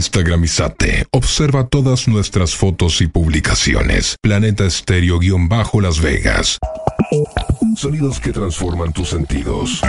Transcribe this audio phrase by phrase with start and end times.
[0.00, 1.04] Instagramizate.
[1.10, 4.16] Observa todas nuestras fotos y publicaciones.
[4.22, 6.58] Planeta Estéreo-Las Vegas.
[7.76, 9.82] Sonidos que transforman tus sentidos.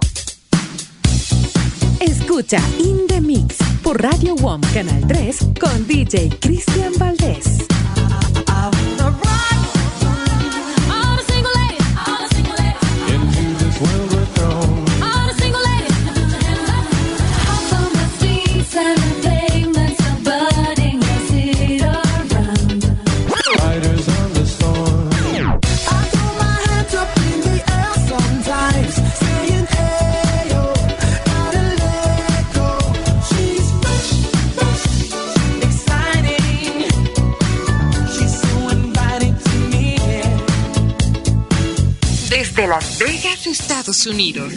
[2.00, 7.68] Escucha In The Mix por Radio WOM Canal 3 con DJ Cristian Valdés.
[42.56, 44.54] De Las Vegas, Estados Unidos.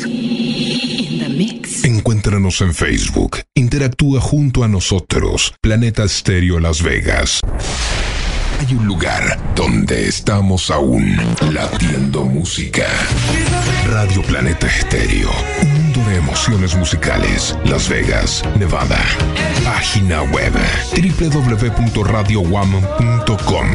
[1.84, 3.38] Encuéntranos en Facebook.
[3.54, 5.54] Interactúa junto a nosotros.
[5.60, 7.40] Planeta Estéreo Las Vegas.
[8.58, 11.16] Hay un lugar donde estamos aún
[11.52, 12.86] latiendo música.
[13.88, 15.30] Radio Planeta Estéreo.
[15.62, 17.56] Un mundo de emociones musicales.
[17.64, 18.98] Las Vegas, Nevada.
[19.64, 20.52] Página web
[20.92, 23.66] www.radiowam.com.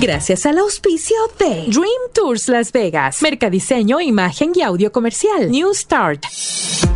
[0.00, 3.20] Gracias al auspicio de Dream Tours Las Vegas.
[3.22, 5.50] Mercadiseño, imagen y audio comercial.
[5.50, 6.24] New Start.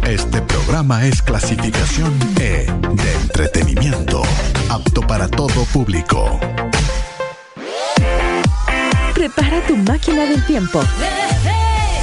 [0.06, 4.22] Este programa es clasificación E de entretenimiento.
[4.70, 6.40] Apto para todo público.
[9.34, 10.82] Prepara tu máquina del tiempo.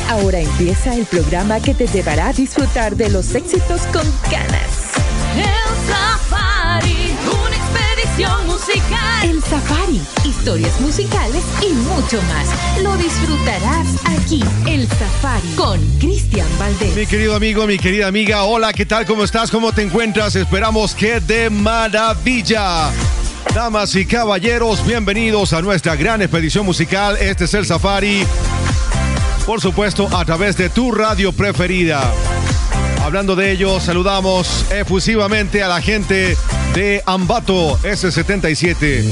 [0.10, 4.94] Ahora empieza el programa que te llevará a disfrutar de los éxitos con ganas.
[5.36, 9.24] El Safari, una expedición musical.
[9.24, 12.48] El Safari, historias musicales y mucho más.
[12.82, 16.96] Lo disfrutarás aquí, El Safari, con Cristian Valdés.
[16.96, 19.06] Mi querido amigo, mi querida amiga, hola, ¿qué tal?
[19.06, 19.52] ¿Cómo estás?
[19.52, 20.36] ¿Cómo te encuentras?
[20.38, 22.92] Esperamos que de maravilla.
[23.54, 27.18] Damas y caballeros, bienvenidos a nuestra gran expedición musical.
[27.20, 28.24] Este es el Safari.
[29.46, 32.02] Por supuesto, a través de tu radio preferida.
[33.04, 36.38] Hablando de ello, saludamos efusivamente a la gente
[36.74, 39.04] de Ambato S77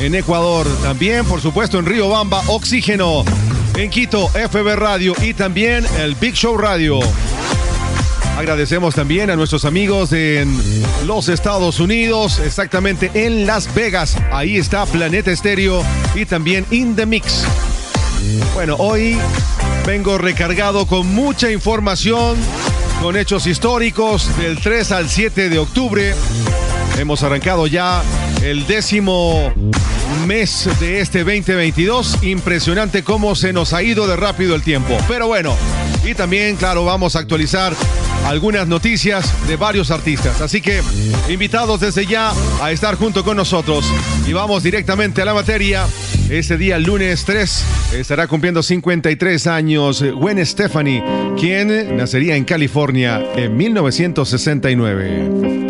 [0.00, 0.66] en Ecuador.
[0.82, 3.24] También, por supuesto, en Río Bamba, Oxígeno.
[3.76, 7.00] En Quito, FB Radio y también el Big Show Radio.
[8.36, 10.58] Agradecemos también a nuestros amigos en
[11.06, 14.16] los Estados Unidos, exactamente en Las Vegas.
[14.32, 15.84] Ahí está Planeta Estéreo
[16.14, 17.44] y también In The Mix.
[18.54, 19.16] Bueno, hoy
[19.86, 22.36] vengo recargado con mucha información,
[23.00, 26.14] con hechos históricos del 3 al 7 de octubre.
[26.98, 28.02] Hemos arrancado ya
[28.42, 29.52] el décimo
[30.26, 32.24] mes de este 2022.
[32.24, 34.96] Impresionante cómo se nos ha ido de rápido el tiempo.
[35.08, 35.56] Pero bueno,
[36.04, 37.74] y también, claro, vamos a actualizar
[38.26, 40.40] algunas noticias de varios artistas.
[40.40, 40.82] Así que
[41.28, 43.84] invitados desde ya a estar junto con nosotros.
[44.26, 45.86] Y vamos directamente a la materia.
[46.28, 51.02] Este día, lunes 3, estará cumpliendo 53 años Gwen Stefani,
[51.38, 55.63] quien nacería en California en 1969.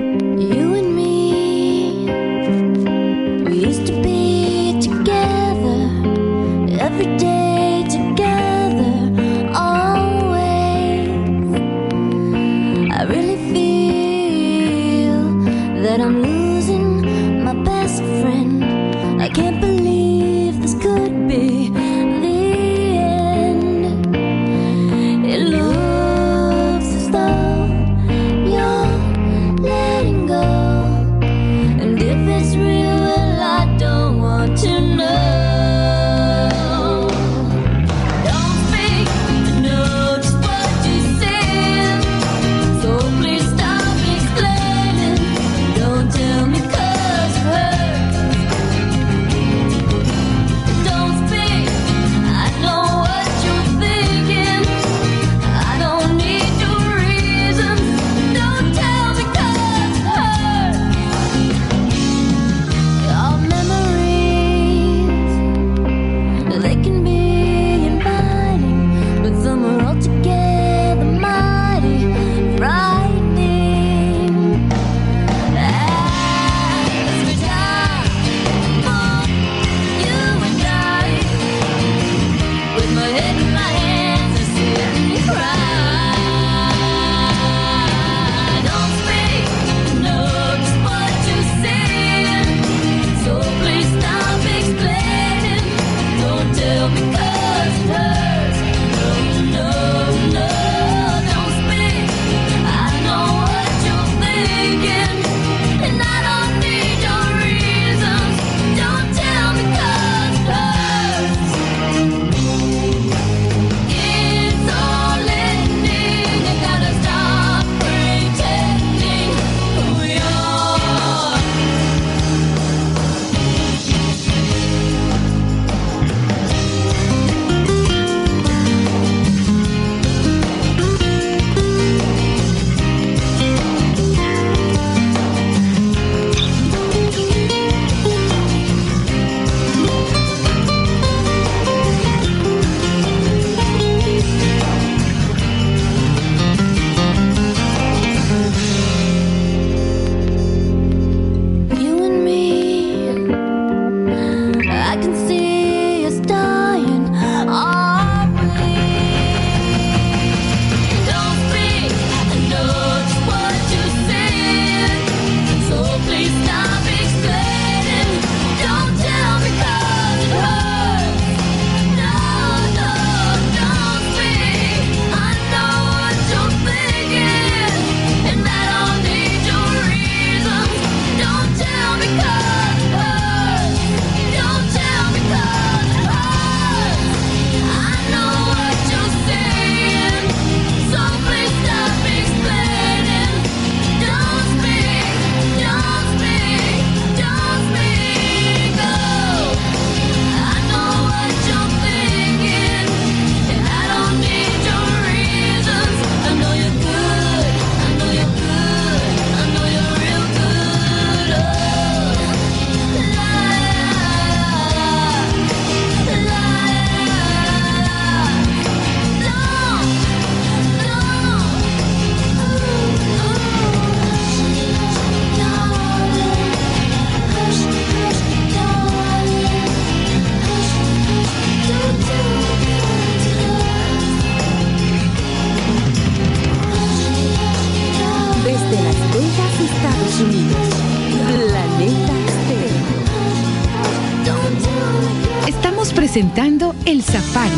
[246.15, 247.51] presentando El Safari,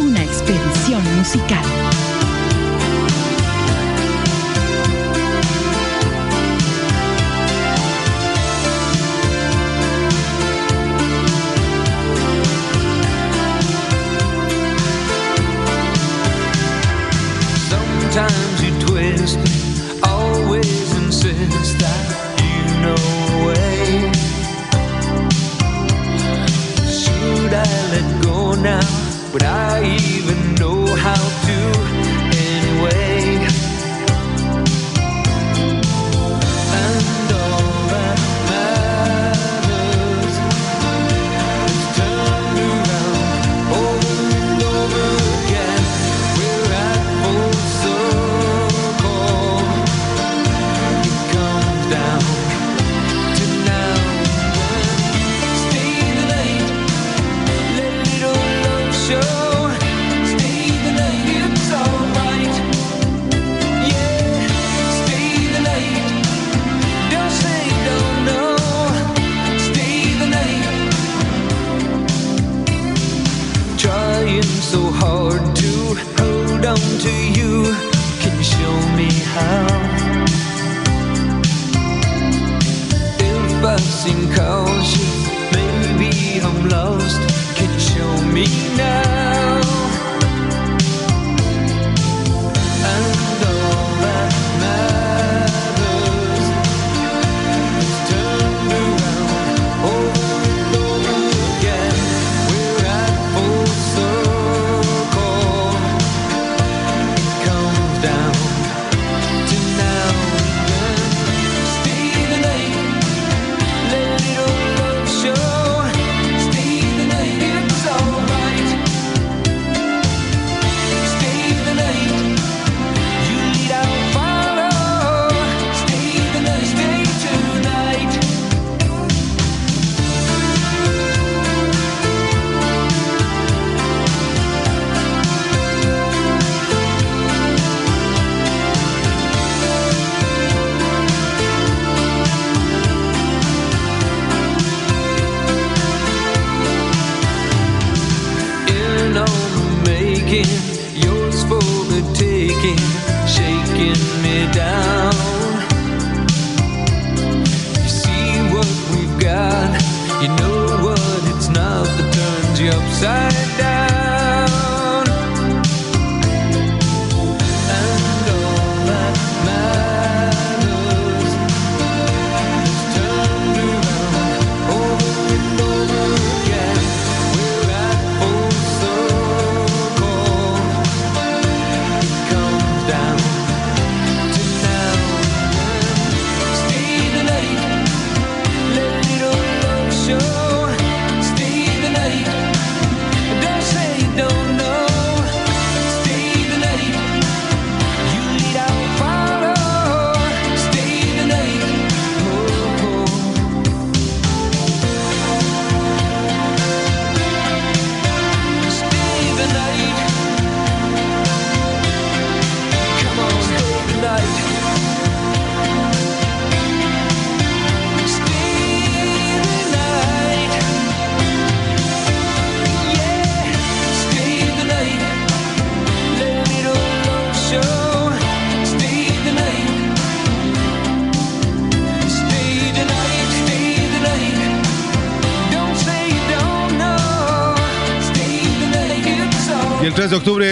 [0.00, 1.85] una expedición musical.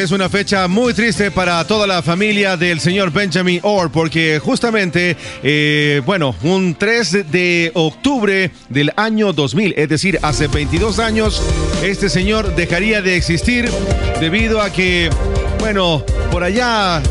[0.05, 5.17] es una fecha muy triste para toda la familia del señor Benjamin Orr, porque justamente,
[5.43, 11.43] eh, bueno, un 3 de octubre del año 2000, es decir, hace 22 años,
[11.83, 13.71] este señor dejaría de existir
[14.21, 15.09] debido a que,
[15.59, 17.03] bueno, por allá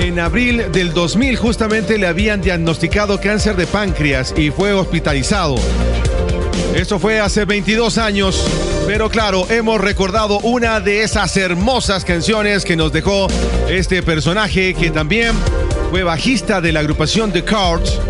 [0.00, 5.56] en abril del 2000 justamente le habían diagnosticado cáncer de páncreas y fue hospitalizado.
[6.74, 8.46] Esto fue hace 22 años,
[8.86, 13.28] pero claro, hemos recordado una de esas hermosas canciones que nos dejó
[13.68, 15.32] este personaje que también
[15.90, 18.00] fue bajista de la agrupación The Cards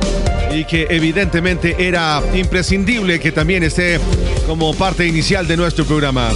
[0.55, 3.99] y que evidentemente era imprescindible que también esté
[4.47, 6.31] como parte inicial de nuestro programa.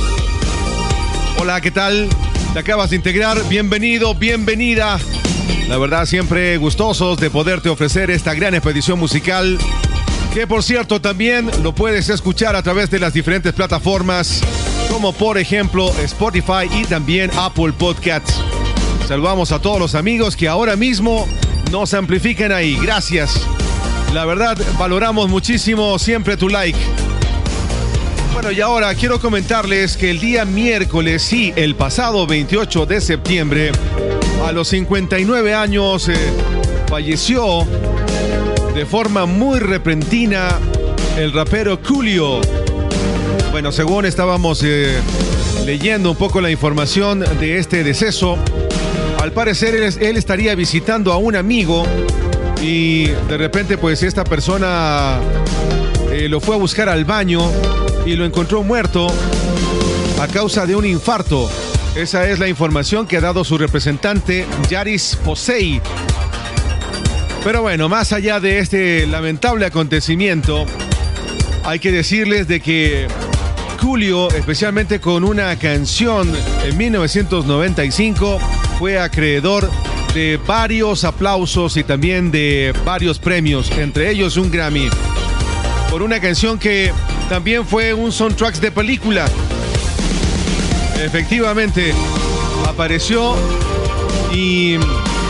[1.39, 2.09] Hola, ¿qué tal?
[2.53, 4.99] Te acabas de integrar, bienvenido, bienvenida.
[5.69, 9.59] La verdad, siempre gustosos de poderte ofrecer esta gran expedición musical
[10.37, 14.43] que por cierto también lo puedes escuchar a través de las diferentes plataformas,
[14.91, 18.35] como por ejemplo Spotify y también Apple Podcasts.
[19.09, 21.27] Saludamos a todos los amigos que ahora mismo
[21.73, 22.77] nos amplifican ahí.
[22.83, 23.41] Gracias.
[24.13, 26.79] La verdad, valoramos muchísimo siempre tu like.
[28.35, 33.73] Bueno, y ahora quiero comentarles que el día miércoles, sí, el pasado 28 de septiembre,
[34.47, 36.15] a los 59 años, eh,
[36.89, 37.67] falleció
[38.77, 40.59] de forma muy repentina
[41.17, 42.41] el rapero Julio.
[43.51, 44.99] Bueno, según estábamos eh,
[45.65, 48.37] leyendo un poco la información de este deceso,
[49.21, 51.85] al parecer él, es- él estaría visitando a un amigo
[52.63, 55.19] y de repente pues esta persona
[56.13, 57.41] eh, lo fue a buscar al baño
[58.05, 59.09] y lo encontró muerto
[60.21, 61.51] a causa de un infarto.
[61.95, 65.81] Esa es la información que ha dado su representante Yaris Posey.
[67.47, 70.67] Pero bueno, más allá de este lamentable acontecimiento,
[71.65, 73.07] hay que decirles de que
[73.81, 76.29] Julio, especialmente con una canción
[76.65, 78.41] en 1995,
[78.81, 79.71] fue acreedor
[80.13, 84.91] de varios aplausos y también de varios premios, entre ellos un Grammy,
[85.89, 86.93] por una canción que
[87.29, 89.31] también fue un soundtrack de película.
[91.01, 91.95] Efectivamente,
[92.67, 93.37] apareció
[94.33, 94.79] y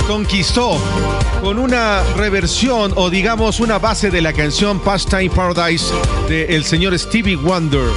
[0.06, 0.80] conquistó
[1.40, 5.92] con una reversión o digamos una base de la canción Pastime Paradise
[6.28, 7.88] de el señor Stevie Wonder.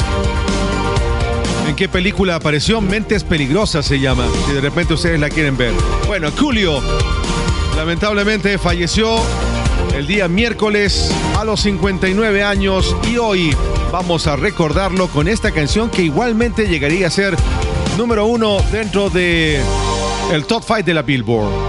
[1.67, 2.81] ¿En qué película apareció?
[2.81, 5.73] Mentes Peligrosas se llama, si de repente ustedes la quieren ver.
[6.07, 6.81] Bueno, Julio
[7.75, 9.17] lamentablemente falleció
[9.95, 13.55] el día miércoles a los 59 años y hoy
[13.91, 17.35] vamos a recordarlo con esta canción que igualmente llegaría a ser
[17.97, 19.61] número uno dentro de
[20.31, 21.68] el top 5 de la Billboard.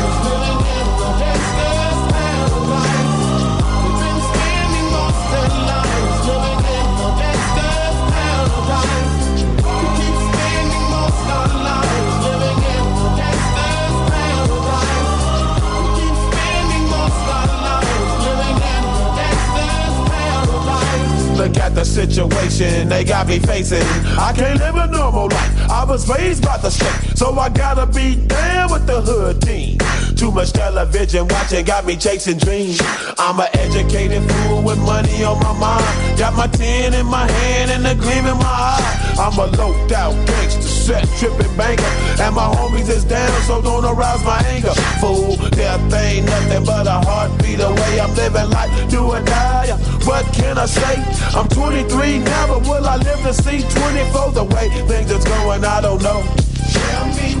[21.51, 23.83] Look at the situation they got me facing.
[24.17, 25.60] I can't live a normal life.
[25.71, 29.77] I was raised by the state, so I gotta be down with the hood team.
[30.17, 32.79] Too much television watching got me chasing dreams.
[33.17, 36.19] I'm an educated fool with money on my mind.
[36.19, 39.15] Got my tin in my hand and a gleam in my eye.
[39.17, 41.83] I'm a loped out gangster, set tripping banker,
[42.21, 44.73] and my homies is down, so don't arouse my anger.
[44.99, 47.99] Fool, death ain't nothing but a heartbeat away.
[47.99, 49.69] I'm living life, do or die.
[50.05, 50.97] What can I say?
[51.37, 54.31] I'm 23, never will I live to see 24.
[54.31, 56.23] The way things is going, I don't know.
[56.71, 57.40] Tell me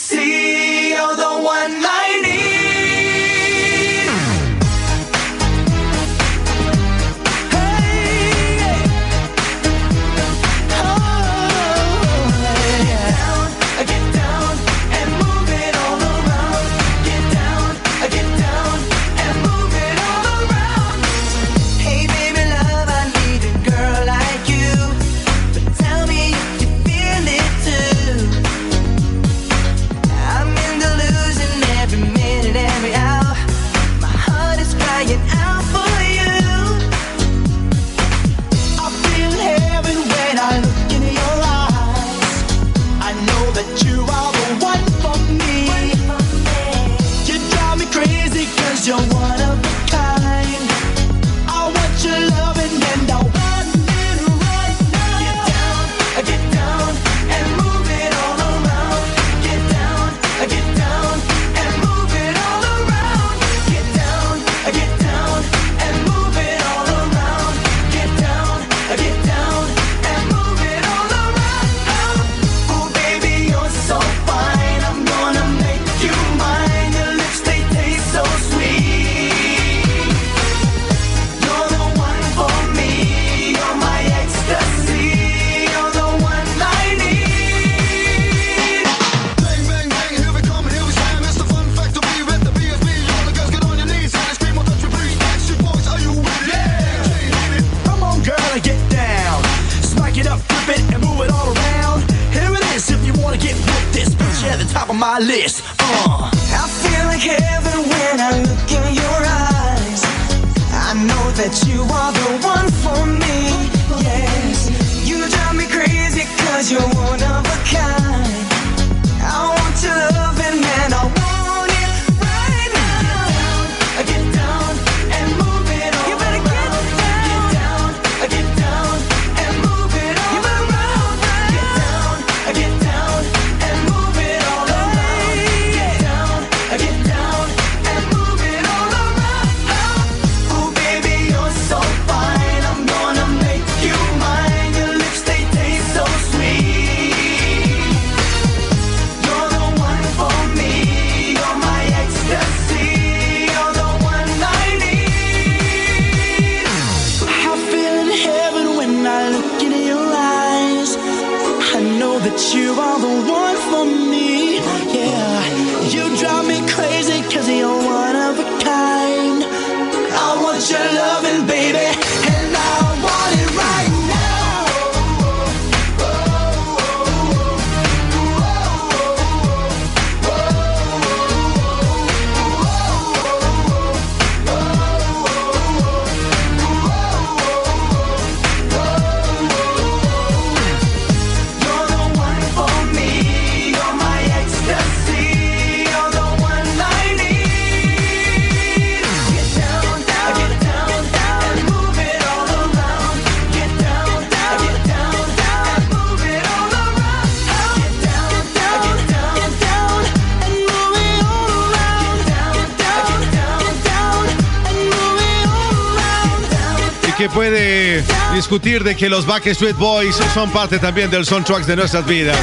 [218.59, 222.37] de que los Backstreet Boys son parte también del soundtrack de nuestras vidas.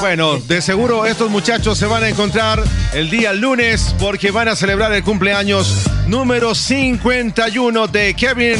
[0.00, 4.56] Bueno, de seguro estos muchachos se van a encontrar el día lunes porque van a
[4.56, 8.56] celebrar el cumpleaños número 51 de Kevin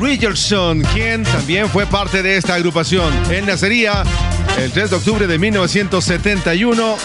[0.00, 3.12] Richardson, quien también fue parte de esta agrupación.
[3.28, 4.04] Él nacería
[4.58, 6.96] el 3 de octubre de 1971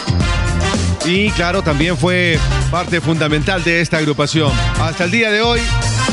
[1.05, 2.37] y claro, también fue
[2.69, 4.51] parte fundamental de esta agrupación.
[4.79, 5.59] Hasta el día de hoy,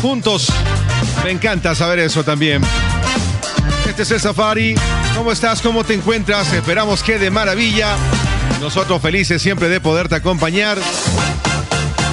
[0.00, 0.50] juntos
[1.28, 2.62] me encanta saber eso también.
[3.86, 4.74] Este es el Safari.
[5.14, 5.60] ¿Cómo estás?
[5.60, 6.50] ¿Cómo te encuentras?
[6.54, 7.96] Esperamos que de maravilla.
[8.62, 10.78] Nosotros felices siempre de poderte acompañar.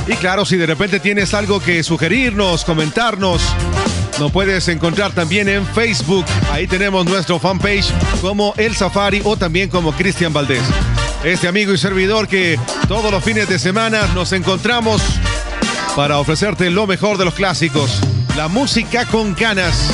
[0.05, 3.41] Y claro, si de repente tienes algo que sugerirnos, comentarnos,
[4.19, 6.25] nos puedes encontrar también en Facebook.
[6.51, 7.85] Ahí tenemos nuestro fanpage
[8.19, 10.63] como El Safari o también como Cristian Valdés.
[11.23, 15.01] Este amigo y servidor que todos los fines de semana nos encontramos
[15.95, 18.01] para ofrecerte lo mejor de los clásicos
[18.35, 19.89] la música con canas.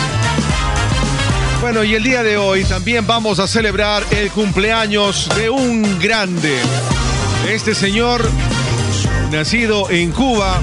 [1.62, 6.58] Bueno, y el día de hoy también vamos a celebrar el cumpleaños de un grande.
[7.47, 8.27] Este señor,
[9.32, 10.60] nacido en Cuba,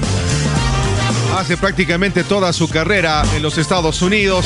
[1.37, 4.45] hace prácticamente toda su carrera en los Estados Unidos.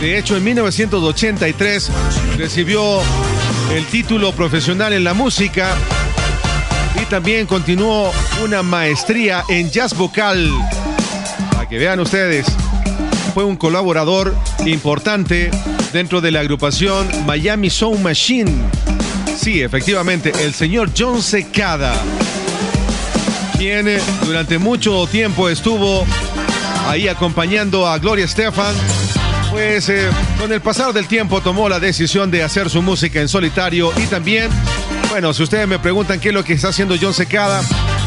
[0.00, 1.90] De hecho, en 1983
[2.36, 3.00] recibió
[3.72, 5.74] el título profesional en la música
[7.00, 10.50] y también continuó una maestría en jazz vocal
[11.74, 12.46] que vean ustedes,
[13.34, 14.32] fue un colaborador
[14.64, 15.50] importante
[15.92, 18.52] dentro de la agrupación Miami Sound Machine.
[19.36, 21.92] Sí, efectivamente, el señor John Secada,
[23.58, 23.88] quien
[24.24, 26.06] durante mucho tiempo estuvo
[26.86, 28.76] ahí acompañando a Gloria Estefan
[29.50, 33.28] pues eh, con el pasar del tiempo tomó la decisión de hacer su música en
[33.28, 34.48] solitario y también,
[35.10, 37.62] bueno, si ustedes me preguntan qué es lo que está haciendo John Secada,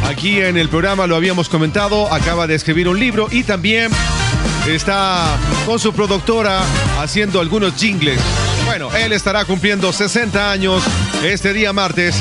[0.05, 3.91] aquí en el programa lo habíamos comentado, acaba de escribir un libro y también
[4.67, 6.61] está con su productora
[6.99, 8.19] haciendo algunos jingles.
[8.65, 10.83] Bueno, él estará cumpliendo 60 años
[11.23, 12.15] este día martes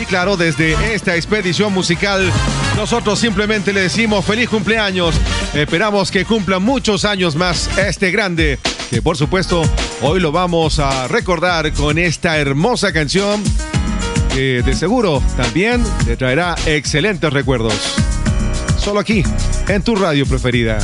[0.00, 2.32] y claro, desde esta expedición musical,
[2.76, 5.14] nosotros simplemente le decimos feliz cumpleaños.
[5.54, 9.62] Esperamos que cumpla muchos años más este grande, que por supuesto
[10.00, 13.42] hoy lo vamos a recordar con esta hermosa canción
[14.34, 17.74] que de seguro también te traerá excelentes recuerdos.
[18.78, 19.22] Solo aquí,
[19.68, 20.78] en tu radio preferida.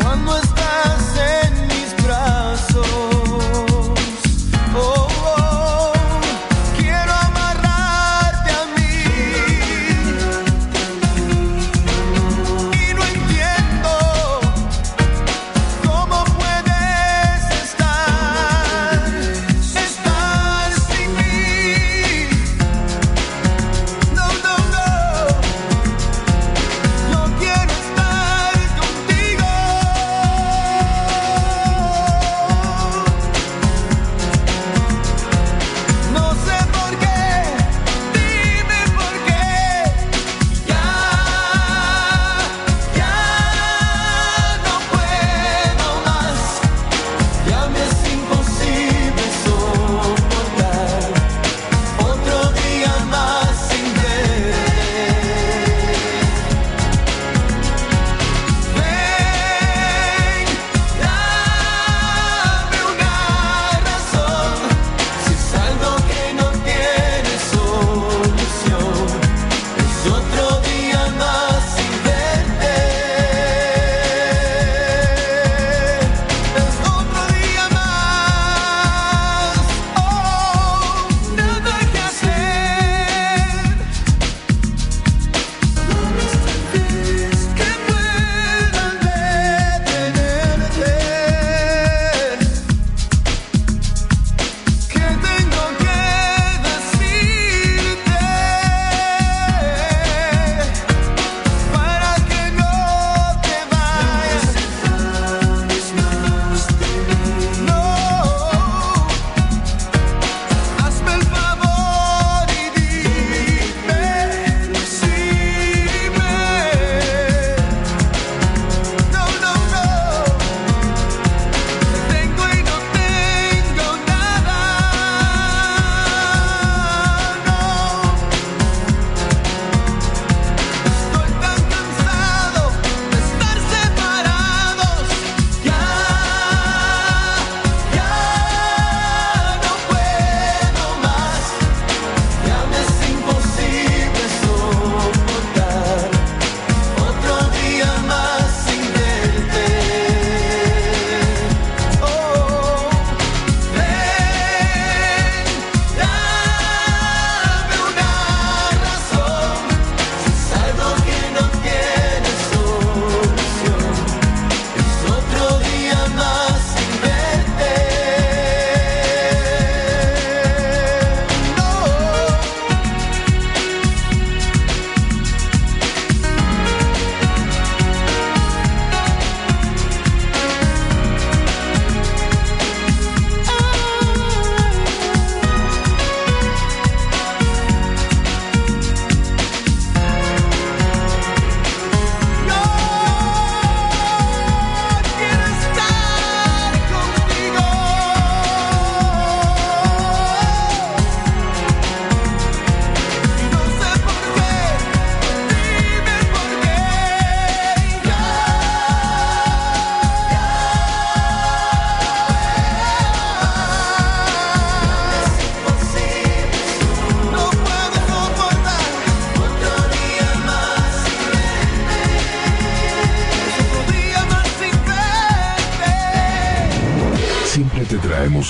[0.00, 3.07] Cuando estás en mis brazos.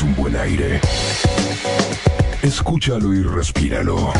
[0.02, 0.80] Un buen aire.
[2.42, 4.12] Escúchalo y respíralo.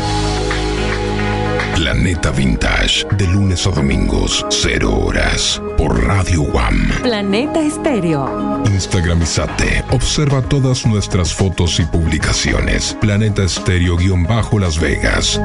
[1.75, 6.93] Planeta Vintage, de lunes a domingos, 0 horas, por Radio One.
[7.01, 8.61] Planeta Estéreo.
[8.65, 9.83] Instagramizate.
[9.91, 12.97] Observa todas nuestras fotos y publicaciones.
[12.99, 15.39] Planeta Estéreo-Las Vegas.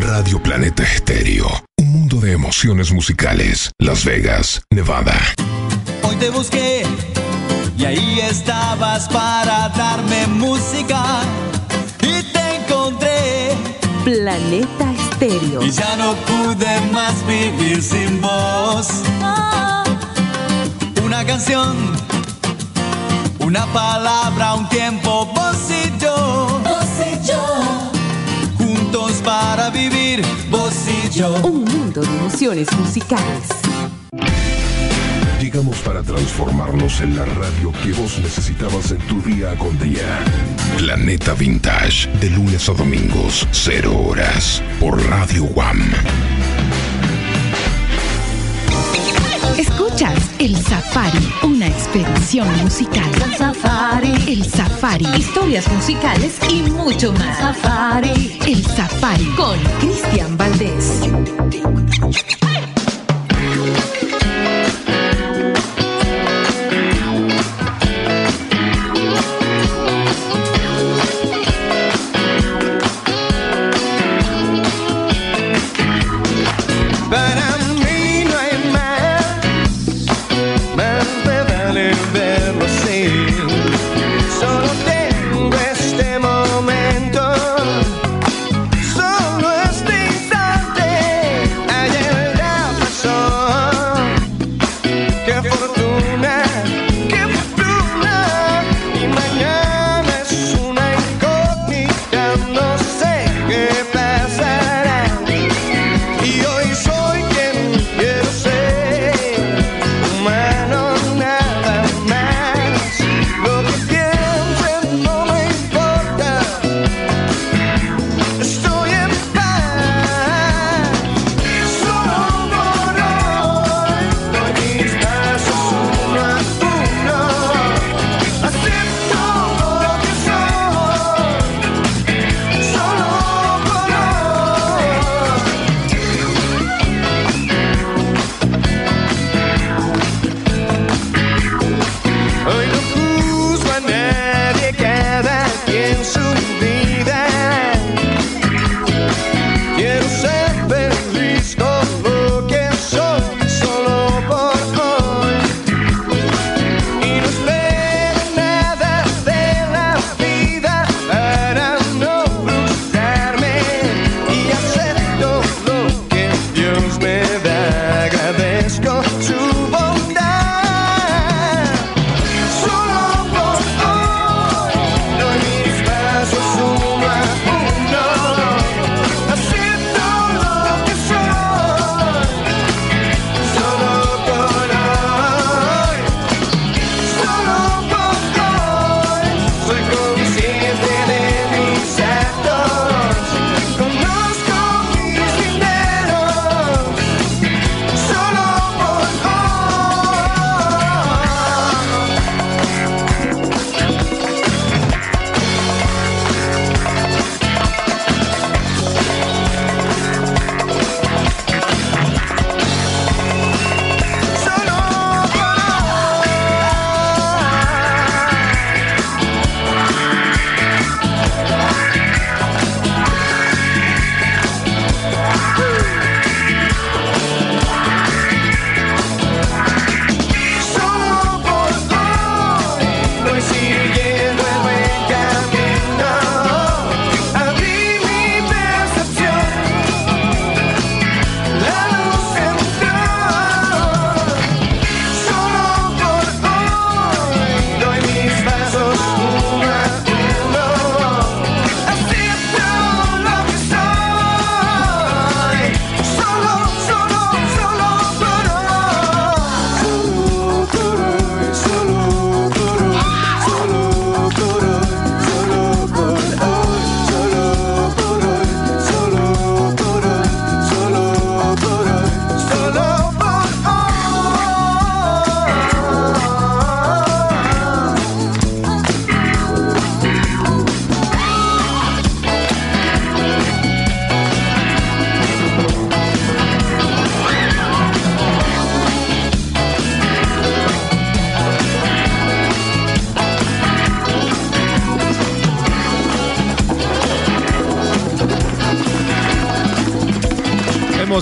[0.00, 1.65] Radio Planeta Estéreo.
[2.36, 3.70] Emociones musicales.
[3.78, 5.18] Las Vegas, Nevada.
[6.02, 6.82] Hoy te busqué
[7.78, 11.02] y ahí estabas para darme música
[12.02, 13.52] y te encontré
[14.04, 15.62] Planeta Estéreo.
[15.62, 18.88] y ya no pude más vivir sin vos.
[21.02, 21.74] Una canción,
[23.38, 26.60] una palabra, un tiempo, vos y yo.
[26.62, 27.42] Vos y yo.
[28.58, 29.95] Juntos para vivir,
[31.16, 31.34] yo.
[31.42, 33.48] Un mundo de emociones musicales.
[35.40, 40.18] Llegamos para transformarnos en la radio que vos necesitabas en tu día con día.
[40.76, 45.86] Planeta Vintage, de lunes a domingos, 0 horas, por Radio One.
[49.58, 53.10] Escuchas El Safari, una expedición musical.
[53.24, 54.12] El Safari.
[54.26, 55.06] El Safari.
[55.16, 57.38] Historias musicales y mucho más.
[57.38, 58.38] Safari.
[58.46, 59.24] El Safari.
[59.34, 61.00] Con Cristian Valdés.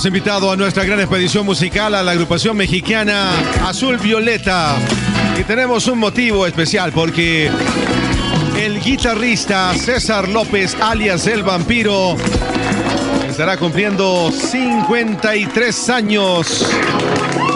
[0.06, 3.30] Invitado a nuestra gran expedición musical a la agrupación mexicana
[3.64, 4.76] Azul Violeta.
[5.40, 7.50] Y tenemos un motivo especial porque
[8.60, 12.16] el guitarrista César López, alias El Vampiro,
[13.28, 16.66] estará cumpliendo 53 años.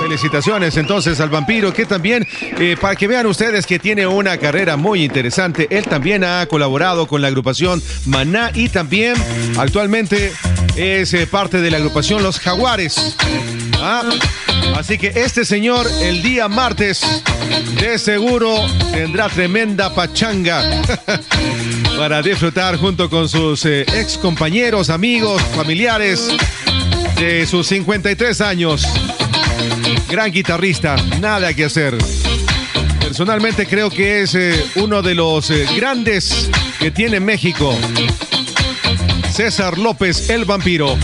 [0.01, 4.79] Felicitaciones entonces al vampiro que también, eh, para que vean ustedes que tiene una carrera
[4.79, 9.15] muy interesante, él también ha colaborado con la agrupación Maná y también
[9.59, 10.33] actualmente
[10.79, 13.17] es eh, parte de la agrupación Los Jaguares.
[13.81, 14.05] Ah,
[14.77, 17.01] Así que este señor el día martes
[17.81, 20.63] de seguro tendrá tremenda pachanga
[21.99, 26.29] para disfrutar junto con sus eh, ex compañeros, amigos, familiares
[27.17, 28.87] de sus 53 años.
[30.09, 31.99] Gran guitarrista, nada que hacer.
[33.01, 36.49] Personalmente creo que es eh, uno de los grandes
[36.79, 37.77] que tiene México.
[39.39, 40.99] César López, el vampiro.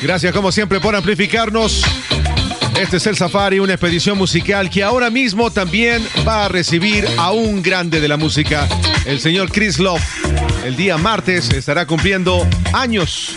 [0.00, 1.84] Gracias como siempre por amplificarnos.
[2.80, 7.30] Este es el Safari, una expedición musical que ahora mismo también va a recibir a
[7.32, 8.66] un grande de la música,
[9.04, 10.00] el señor Chris Love.
[10.64, 13.36] El día martes estará cumpliendo años.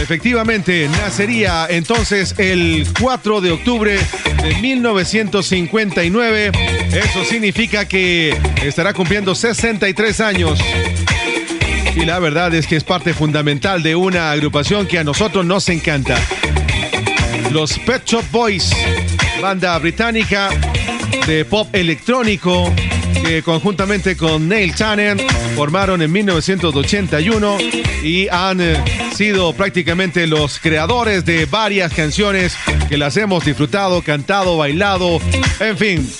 [0.00, 3.98] Efectivamente, nacería entonces el 4 de octubre
[4.44, 6.52] de 1959.
[6.92, 10.60] Eso significa que estará cumpliendo 63 años.
[11.96, 15.68] Y la verdad es que es parte fundamental de una agrupación que a nosotros nos
[15.70, 16.16] encanta.
[17.50, 18.70] Los Pet Shop Boys,
[19.40, 20.50] banda británica
[21.26, 22.70] de pop electrónico
[23.24, 25.16] que conjuntamente con Neil Tanner
[25.54, 27.58] formaron en 1981
[28.02, 28.76] y han eh,
[29.14, 32.56] sido prácticamente los creadores de varias canciones
[32.90, 35.18] que las hemos disfrutado, cantado, bailado,
[35.60, 36.10] en fin.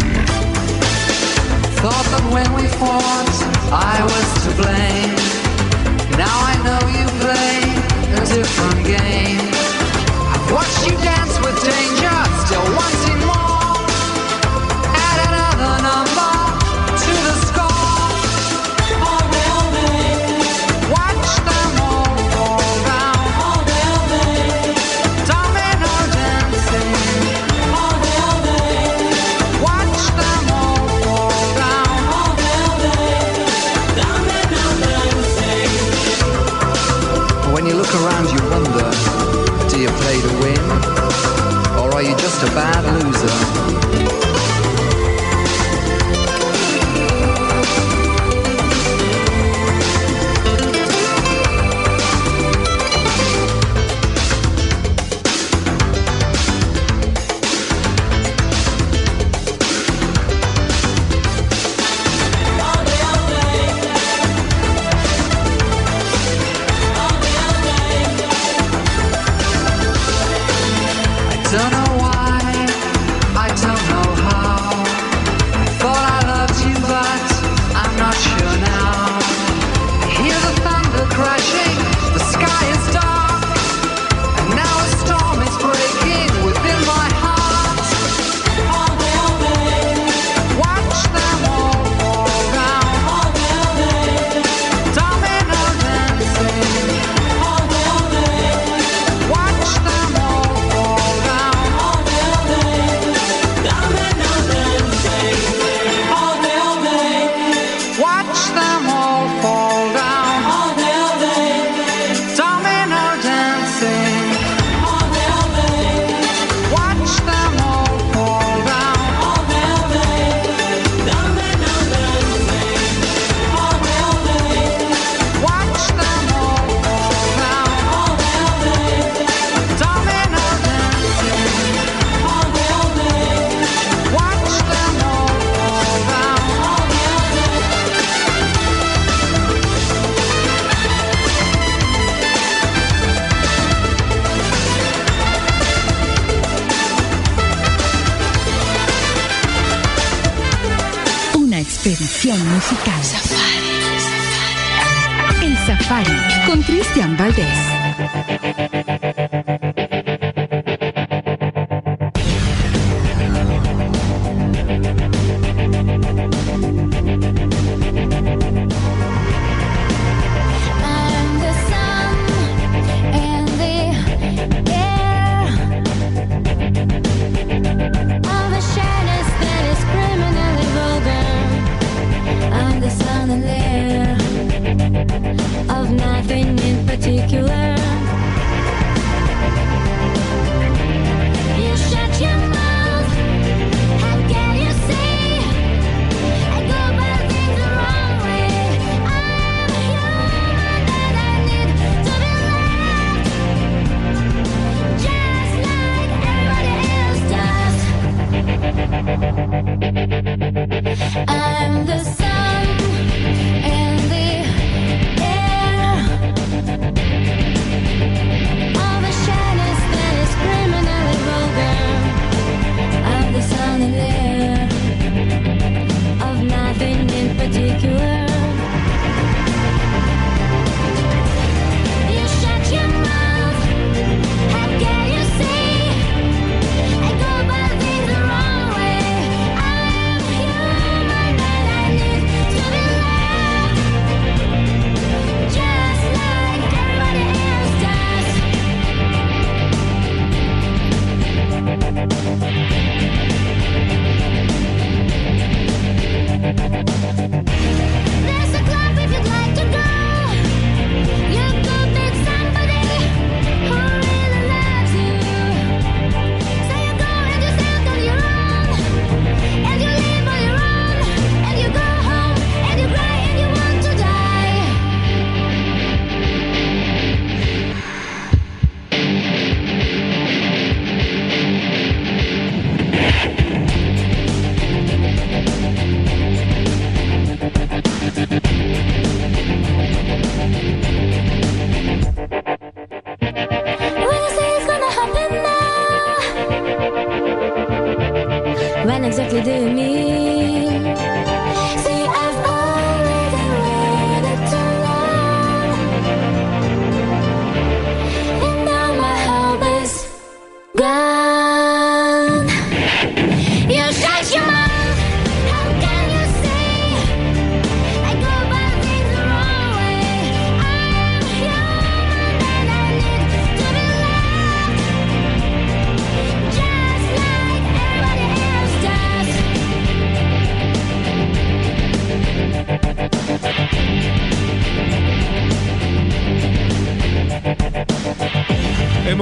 [1.83, 3.26] Thought that when we fought,
[3.70, 5.14] I was to blame.
[6.14, 7.66] Now I know you play
[8.14, 9.43] a different game.
[10.31, 12.14] I've watched you dance with danger,
[12.47, 12.62] still
[42.41, 43.58] just a bad loser?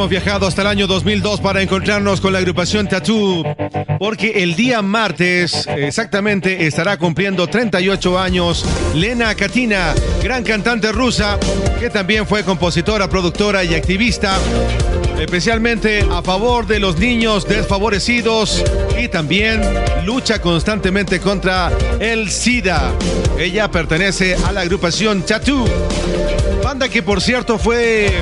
[0.09, 3.43] Viajado hasta el año 2002 para encontrarnos con la agrupación Tattoo,
[3.99, 11.39] porque el día martes exactamente estará cumpliendo 38 años Lena Katina, gran cantante rusa,
[11.81, 14.39] que también fue compositora, productora y activista,
[15.19, 18.65] especialmente a favor de los niños desfavorecidos
[18.97, 19.61] y también
[20.05, 22.93] lucha constantemente contra el SIDA.
[23.39, 25.65] Ella pertenece a la agrupación Tattoo,
[26.63, 28.13] banda que por cierto fue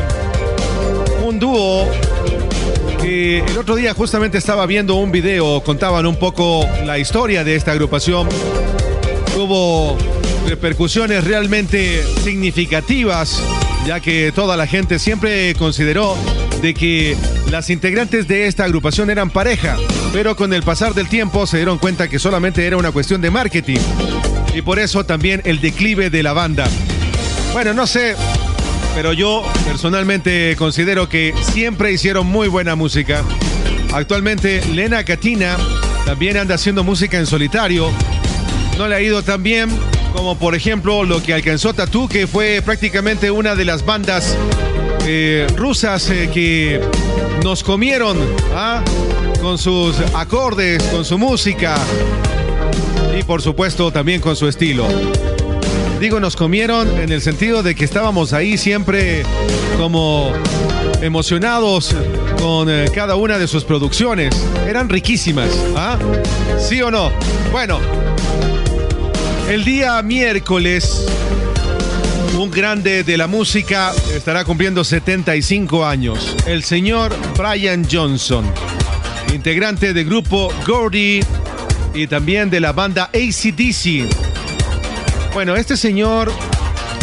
[1.44, 1.86] dúo
[3.02, 7.54] que el otro día justamente estaba viendo un video, contaban un poco la historia de
[7.54, 8.26] esta agrupación.
[9.36, 9.98] Hubo
[10.48, 13.42] repercusiones realmente significativas,
[13.86, 16.16] ya que toda la gente siempre consideró
[16.62, 17.14] de que
[17.50, 19.76] las integrantes de esta agrupación eran pareja,
[20.14, 23.30] pero con el pasar del tiempo se dieron cuenta que solamente era una cuestión de
[23.30, 23.80] marketing.
[24.54, 26.66] Y por eso también el declive de la banda.
[27.52, 28.16] Bueno, no sé,
[28.94, 33.22] pero yo personalmente considero que siempre hicieron muy buena música.
[33.92, 35.56] Actualmente Lena Katina
[36.04, 37.90] también anda haciendo música en solitario.
[38.78, 39.68] No le ha ido tan bien
[40.14, 44.36] como por ejemplo lo que alcanzó Tatu, que fue prácticamente una de las bandas
[45.06, 46.80] eh, rusas eh, que
[47.42, 48.16] nos comieron
[48.54, 48.82] ¿ah?
[49.42, 51.76] con sus acordes, con su música
[53.18, 54.86] y por supuesto también con su estilo.
[56.10, 59.22] Nos comieron en el sentido de que estábamos ahí siempre
[59.78, 60.30] como
[61.00, 61.96] emocionados
[62.38, 64.34] con eh, cada una de sus producciones.
[64.68, 65.98] Eran riquísimas, ¿ah?
[66.58, 67.10] ¿Sí o no?
[67.50, 67.80] Bueno,
[69.48, 71.06] el día miércoles,
[72.38, 76.36] un grande de la música estará cumpliendo 75 años.
[76.46, 78.44] El señor Brian Johnson,
[79.32, 81.20] integrante del grupo Gordy
[81.94, 84.33] y también de la banda ACDC.
[85.34, 86.30] Bueno, este señor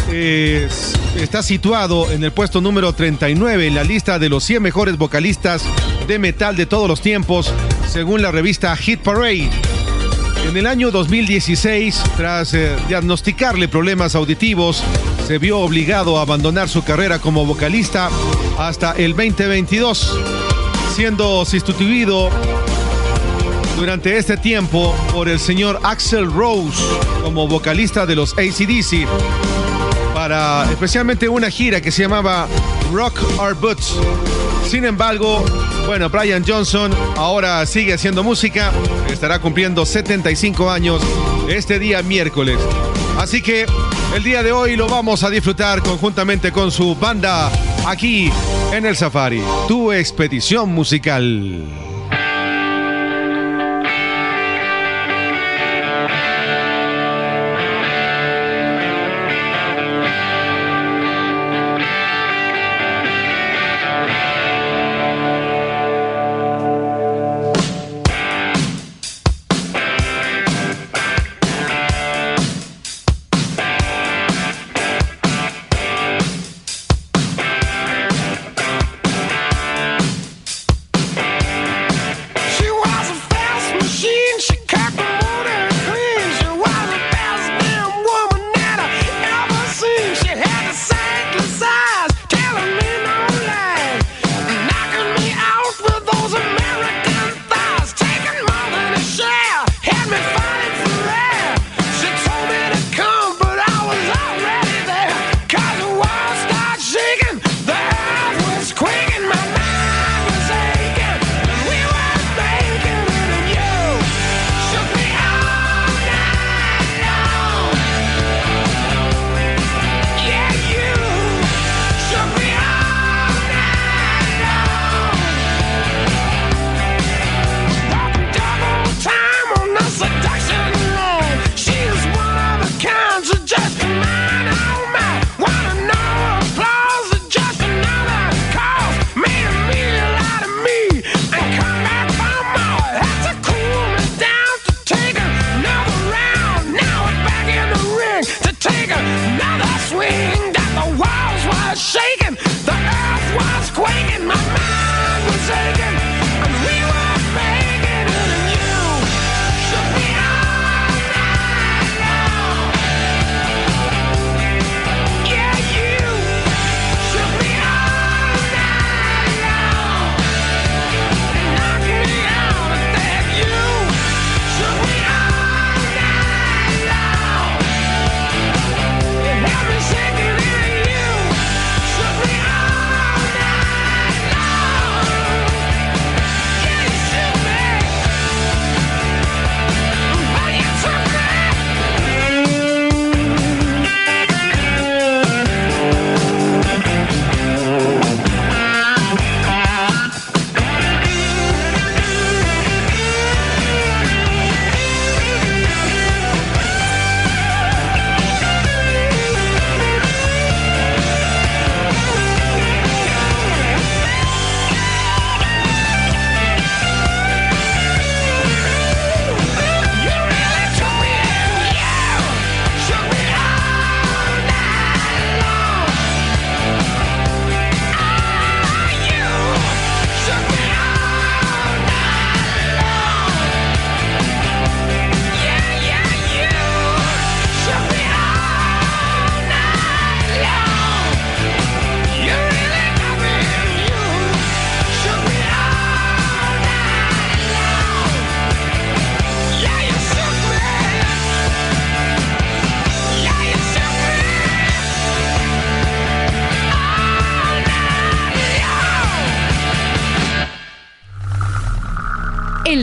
[0.09, 5.63] está situado en el puesto número 39 en la lista de los 100 mejores vocalistas
[6.07, 7.53] de metal de todos los tiempos,
[7.89, 9.49] según la revista Hit Parade.
[10.47, 14.81] En el año 2016, tras eh, diagnosticarle problemas auditivos,
[15.27, 18.09] se vio obligado a abandonar su carrera como vocalista
[18.57, 20.17] hasta el 2022,
[20.95, 22.29] siendo sustituido
[23.81, 26.83] durante este tiempo por el señor Axel Rose
[27.23, 29.07] como vocalista de los ACDC
[30.13, 32.47] para especialmente una gira que se llamaba
[32.93, 33.95] Rock Our Boots.
[34.69, 35.43] Sin embargo,
[35.87, 38.71] bueno, Brian Johnson ahora sigue haciendo música,
[39.11, 41.01] estará cumpliendo 75 años
[41.49, 42.59] este día miércoles.
[43.17, 43.65] Así que
[44.15, 47.51] el día de hoy lo vamos a disfrutar conjuntamente con su banda
[47.87, 48.31] aquí
[48.73, 51.90] en el Safari, tu expedición musical.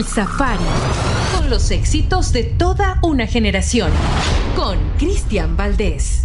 [0.09, 0.63] Safari.
[1.35, 3.91] Con los éxitos de toda una generación.
[4.55, 6.18] Con Cristian Valdés.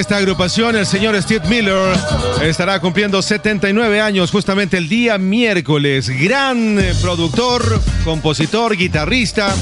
[0.00, 1.94] Esta agrupación, el señor Steve Miller,
[2.40, 6.08] estará cumpliendo 79 años justamente el día miércoles.
[6.08, 9.54] Gran eh, productor, compositor, guitarrista,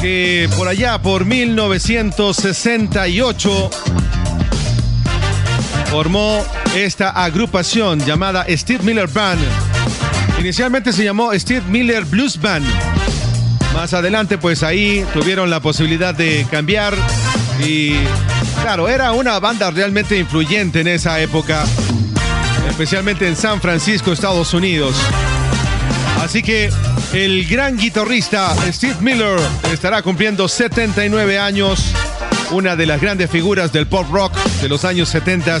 [0.00, 3.70] que por allá, por 1968,
[5.86, 6.44] formó
[6.74, 9.40] esta agrupación llamada Steve Miller Band.
[10.40, 12.66] Inicialmente se llamó Steve Miller Blues Band.
[13.72, 16.96] Más adelante, pues ahí tuvieron la posibilidad de cambiar
[17.64, 17.94] y
[18.70, 21.64] claro, era una banda realmente influyente en esa época,
[22.68, 24.94] especialmente en San Francisco, Estados Unidos.
[26.22, 26.70] Así que
[27.12, 29.40] el gran guitarrista Steve Miller
[29.72, 31.82] estará cumpliendo 79 años,
[32.52, 35.58] una de las grandes figuras del pop rock de los años 70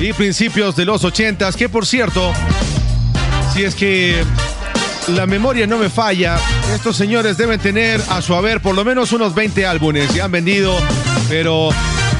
[0.00, 2.32] y principios de los 80, que por cierto,
[3.54, 4.24] si es que
[5.06, 6.40] la memoria no me falla,
[6.74, 10.32] estos señores deben tener a su haber por lo menos unos 20 álbumes y han
[10.32, 10.76] vendido,
[11.28, 11.70] pero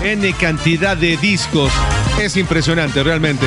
[0.03, 1.73] N cantidad de discos.
[2.21, 3.47] Es impresionante, realmente.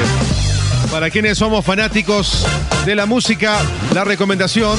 [0.89, 2.45] Para quienes somos fanáticos
[2.85, 3.59] de la música,
[3.93, 4.77] la recomendación,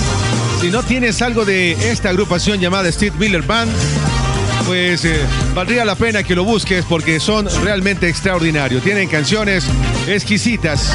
[0.61, 3.73] si no tienes algo de esta agrupación llamada Steve Miller Band,
[4.67, 5.21] pues eh,
[5.55, 8.83] valdría la pena que lo busques porque son realmente extraordinarios.
[8.83, 9.65] Tienen canciones
[10.07, 10.93] exquisitas.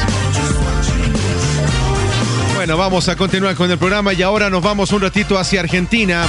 [2.54, 6.26] Bueno, vamos a continuar con el programa y ahora nos vamos un ratito hacia Argentina.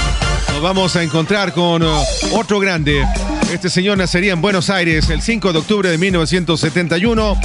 [0.52, 3.04] Nos vamos a encontrar con uh, otro grande.
[3.52, 7.36] Este señor nacería en Buenos Aires el 5 de octubre de 1971.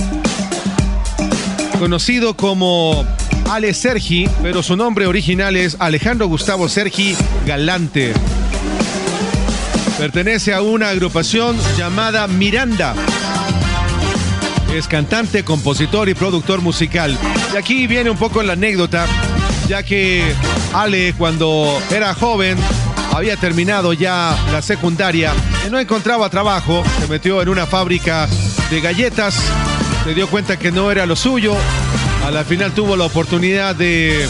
[1.79, 3.03] Conocido como
[3.49, 7.15] Ale Sergi, pero su nombre original es Alejandro Gustavo Sergi
[7.47, 8.13] Galante.
[9.97, 12.93] Pertenece a una agrupación llamada Miranda.
[14.75, 17.17] Es cantante, compositor y productor musical.
[17.51, 19.07] Y aquí viene un poco la anécdota,
[19.67, 20.23] ya que
[20.71, 22.57] Ale cuando era joven
[23.15, 25.31] había terminado ya la secundaria
[25.65, 28.27] y no encontraba trabajo, se metió en una fábrica
[28.69, 29.39] de galletas,
[30.03, 31.55] se dio cuenta que no era lo suyo,
[32.25, 34.27] a la final tuvo la oportunidad de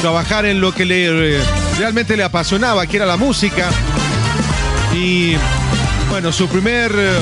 [0.00, 1.40] trabajar en lo que le,
[1.78, 3.70] realmente le apasionaba, que era la música.
[4.94, 5.34] Y
[6.08, 7.18] bueno, su primer, eh,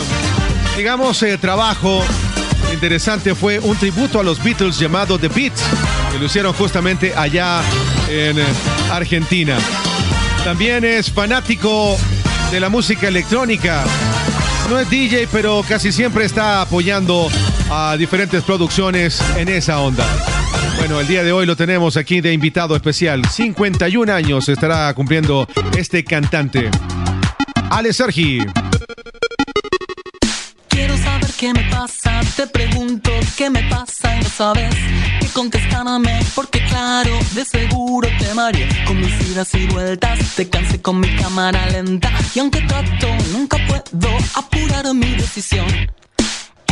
[0.76, 2.04] digamos, eh, trabajo
[2.74, 5.62] interesante fue un tributo a los Beatles llamado The Beats,
[6.12, 7.62] que lo hicieron justamente allá
[8.10, 8.44] en eh,
[8.92, 9.56] Argentina.
[10.46, 11.98] También es fanático
[12.52, 13.82] de la música electrónica.
[14.70, 17.28] No es DJ, pero casi siempre está apoyando
[17.68, 20.06] a diferentes producciones en esa onda.
[20.78, 23.28] Bueno, el día de hoy lo tenemos aquí de invitado especial.
[23.28, 26.70] 51 años estará cumpliendo este cantante.
[27.68, 28.38] Ale Sergi.
[31.46, 34.74] Qué me pasa, te pregunto qué me pasa y no sabes
[35.20, 38.66] qué contestarme, porque claro, de seguro te mareé.
[38.84, 42.10] Con mis idas y vueltas, te cansé con mi cámara lenta.
[42.34, 45.68] Y aunque trato, nunca puedo apurar mi decisión.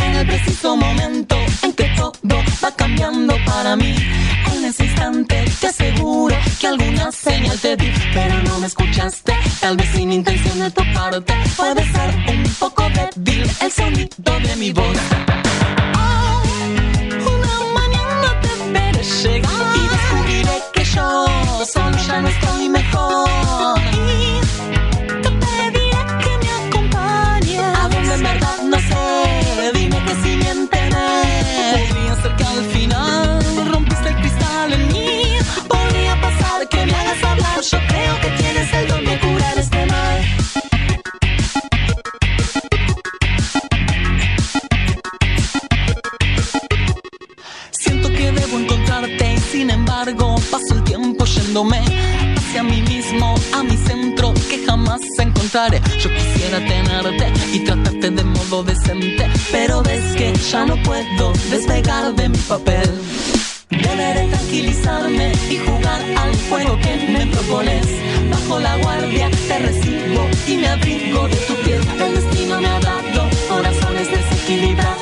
[0.05, 3.95] En el preciso momento en que todo va cambiando para mí,
[4.53, 9.75] en ese instante te aseguro que alguna señal te di, pero no me escuchaste, tal
[9.77, 14.97] vez sin intención de tocarte, puede ser un poco débil el sonido de mi voz.
[15.97, 16.43] Oh,
[17.35, 21.25] una mañana te veré llegar y descubriré que yo
[21.65, 23.44] solo ya no estoy mejor.
[37.71, 40.21] yo creo que tienes el don de curar este mal.
[47.71, 51.81] Siento que debo encontrarte y sin embargo paso el tiempo yéndome
[52.37, 55.81] hacia mí mismo, a mi centro que jamás encontraré.
[55.99, 62.13] Yo quisiera tenerte y tratarte de modo decente, pero ves que ya no puedo despegar
[62.13, 62.89] de mi papel.
[63.87, 67.85] Deberé tranquilizarme y jugar al juego que me propones.
[68.29, 71.81] Bajo la guardia te recibo y me abrigo de tu piel.
[71.99, 74.94] El destino me ha dado corazones desequilibrados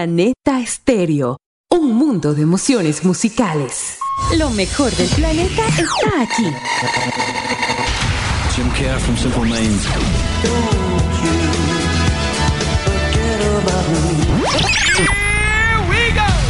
[0.00, 1.36] Planeta Estéreo,
[1.70, 3.98] un mundo de emociones musicales.
[4.38, 6.46] Lo mejor del planeta está aquí.
[8.56, 9.78] Jim Care from Simple Maine.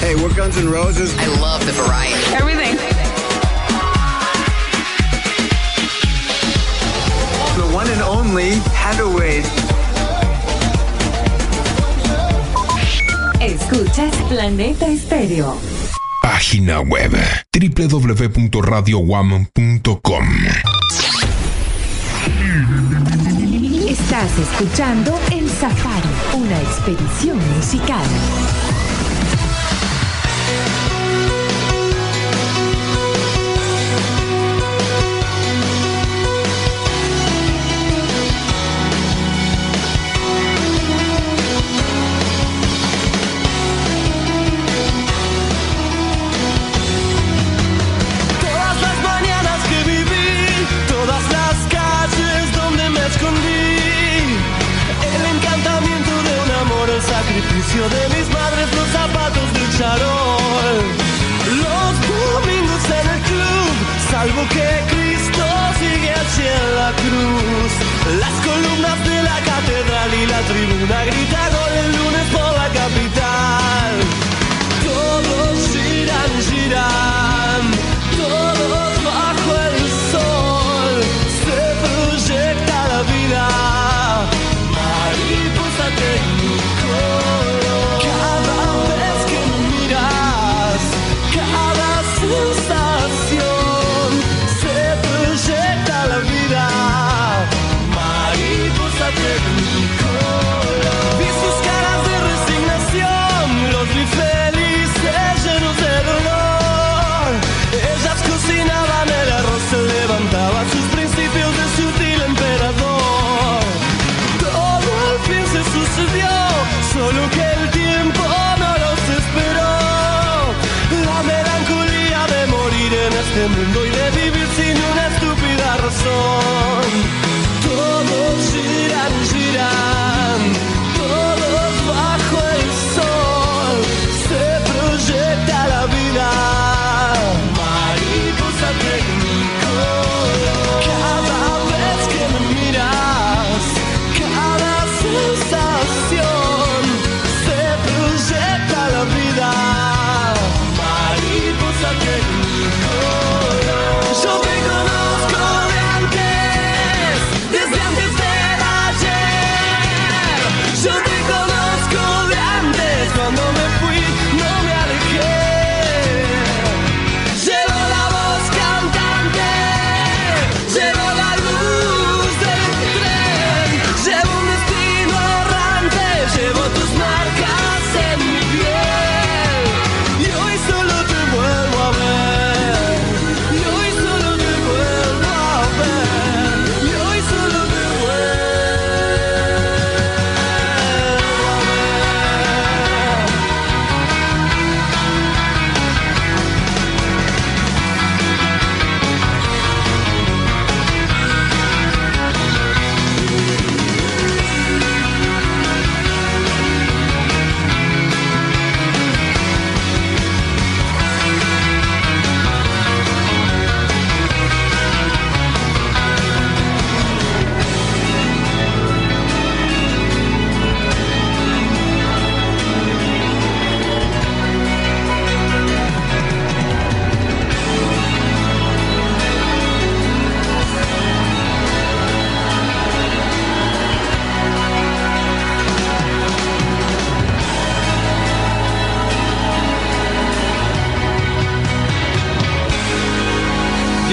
[0.01, 1.12] Hey, we're Guns N' Roses.
[1.18, 2.14] I love the variety.
[2.36, 2.76] Everything.
[7.57, 9.42] The one and only Hathaway.
[13.73, 15.57] Escuchas Planeta Estéreo.
[16.25, 17.12] Página web
[17.53, 20.27] www.radiowam.com.
[23.89, 28.09] Estás escuchando El Safari, una expedición musical.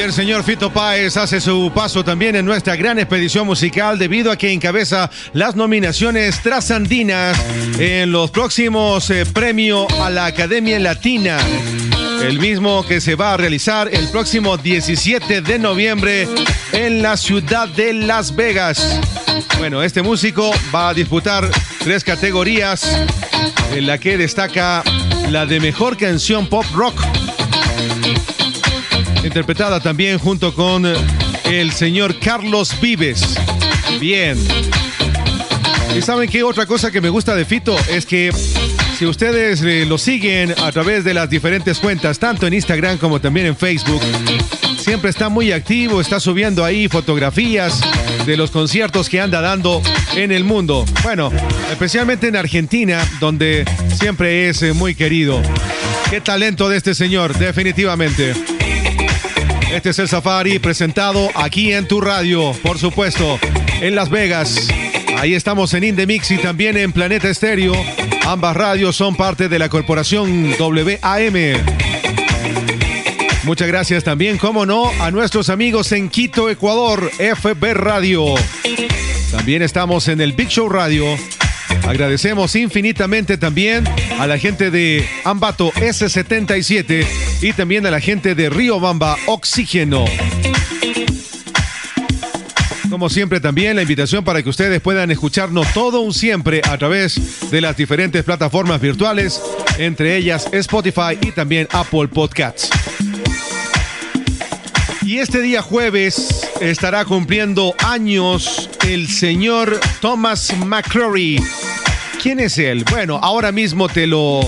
[0.07, 4.37] El señor Fito Páez hace su paso también en nuestra gran expedición musical debido a
[4.37, 7.37] que encabeza las nominaciones trasandinas
[7.77, 11.37] en los próximos eh, premios a la Academia Latina.
[12.23, 16.25] El mismo que se va a realizar el próximo 17 de noviembre
[16.71, 19.01] en la ciudad de Las Vegas.
[19.57, 21.49] Bueno, este músico va a disputar
[21.79, 22.87] tres categorías
[23.73, 24.83] en la que destaca
[25.29, 27.16] la de mejor canción pop rock
[29.23, 30.85] interpretada también junto con
[31.45, 33.35] el señor Carlos Vives.
[33.99, 34.37] Bien.
[35.97, 36.43] ¿Y saben qué?
[36.43, 38.31] Otra cosa que me gusta de Fito es que
[38.97, 43.21] si ustedes eh, lo siguen a través de las diferentes cuentas, tanto en Instagram como
[43.21, 44.01] también en Facebook,
[44.77, 47.79] siempre está muy activo, está subiendo ahí fotografías
[48.25, 49.81] de los conciertos que anda dando
[50.15, 50.85] en el mundo.
[51.03, 51.31] Bueno,
[51.71, 53.65] especialmente en Argentina, donde
[53.99, 55.41] siempre es eh, muy querido.
[56.09, 58.33] Qué talento de este señor, definitivamente.
[59.71, 63.37] Este es el Safari presentado aquí en tu radio, por supuesto,
[63.81, 64.67] en Las Vegas.
[65.17, 67.73] Ahí estamos en Indemix y también en Planeta Estéreo.
[68.25, 71.33] Ambas radios son parte de la corporación WAM.
[73.43, 78.35] Muchas gracias también, como no, a nuestros amigos en Quito, Ecuador, FB Radio.
[79.31, 81.05] También estamos en el Big Show Radio.
[81.87, 83.85] Agradecemos infinitamente también
[84.19, 87.05] a la gente de Ambato S77
[87.41, 90.05] y también a la gente de Río Bamba Oxígeno.
[92.89, 97.49] Como siempre también la invitación para que ustedes puedan escucharnos todo un siempre a través
[97.51, 99.41] de las diferentes plataformas virtuales,
[99.77, 102.69] entre ellas Spotify y también Apple Podcasts.
[105.07, 111.41] Y este día jueves estará cumpliendo años el señor Thomas McCrory.
[112.21, 112.83] ¿Quién es él?
[112.91, 114.41] Bueno, ahora mismo te lo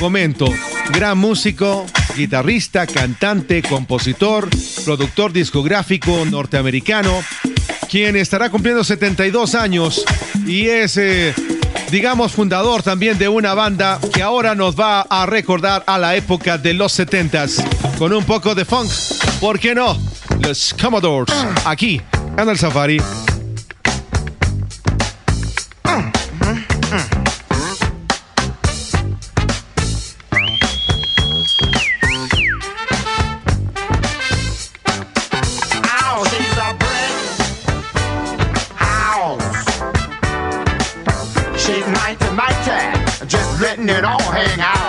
[0.00, 0.52] comento.
[0.92, 1.86] Gran músico,
[2.16, 4.48] guitarrista, cantante, compositor,
[4.84, 7.22] productor discográfico norteamericano,
[7.88, 10.04] quien estará cumpliendo 72 años
[10.44, 11.32] y es, eh,
[11.90, 16.56] digamos, fundador también de una banda que ahora nos va a recordar a la época
[16.58, 17.62] de los 70s
[17.98, 18.90] con un poco de funk.
[19.40, 19.98] ¿Por qué no?
[20.40, 21.34] Los Commodores,
[21.64, 22.00] aquí
[22.36, 23.00] en el Safari.
[43.96, 44.79] It all hang out.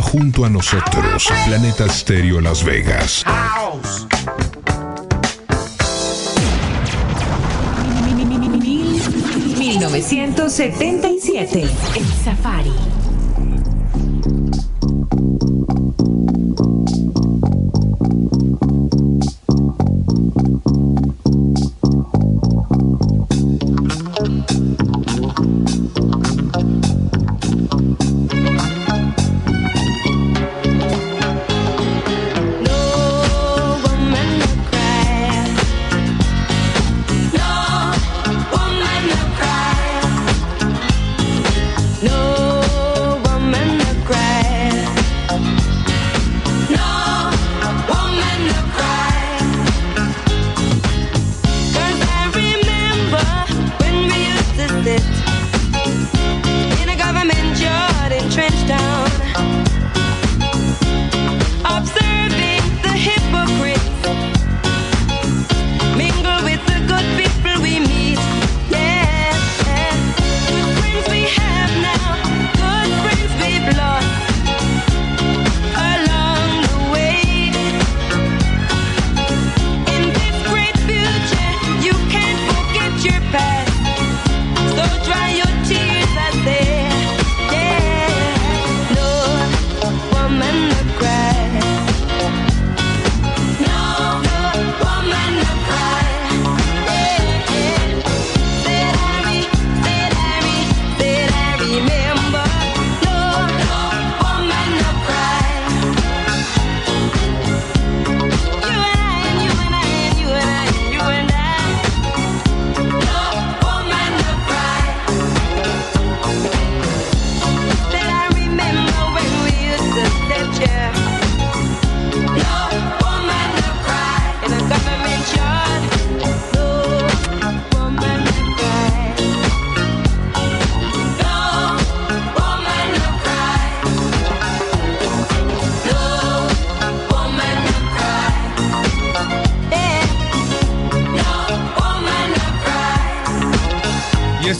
[0.00, 1.28] Junto a nosotros.
[1.46, 3.24] Planeta Stereo Las Vegas.
[9.58, 11.62] 1977.
[11.62, 12.72] El Safari.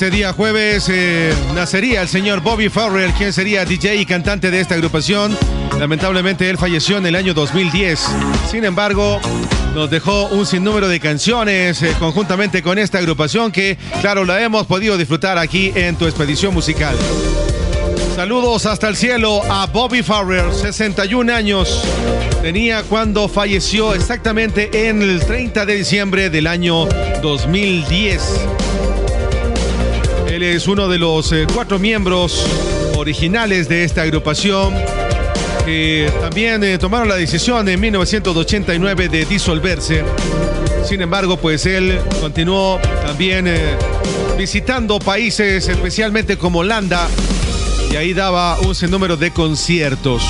[0.04, 4.60] Este día jueves eh, nacería el señor Bobby Farrell, quien sería DJ y cantante de
[4.60, 5.34] esta agrupación.
[5.78, 8.06] Lamentablemente él falleció en el año 2010.
[8.50, 9.18] Sin embargo,
[9.74, 14.66] nos dejó un sinnúmero de canciones eh, conjuntamente con esta agrupación que, claro, la hemos
[14.66, 16.94] podido disfrutar aquí en tu expedición musical.
[18.14, 21.82] Saludos hasta el cielo a Bobby Farrell, 61 años.
[22.42, 26.84] Tenía cuando falleció exactamente en el 30 de diciembre del año
[27.22, 28.20] 2010.
[30.52, 32.46] Es uno de los eh, cuatro miembros
[32.96, 34.74] originales de esta agrupación
[35.64, 40.04] que también eh, tomaron la decisión en 1989 de disolverse.
[40.86, 43.76] Sin embargo, pues él continuó también eh,
[44.36, 47.08] visitando países, especialmente como Holanda,
[47.90, 50.22] y ahí daba un sinnúmero de conciertos.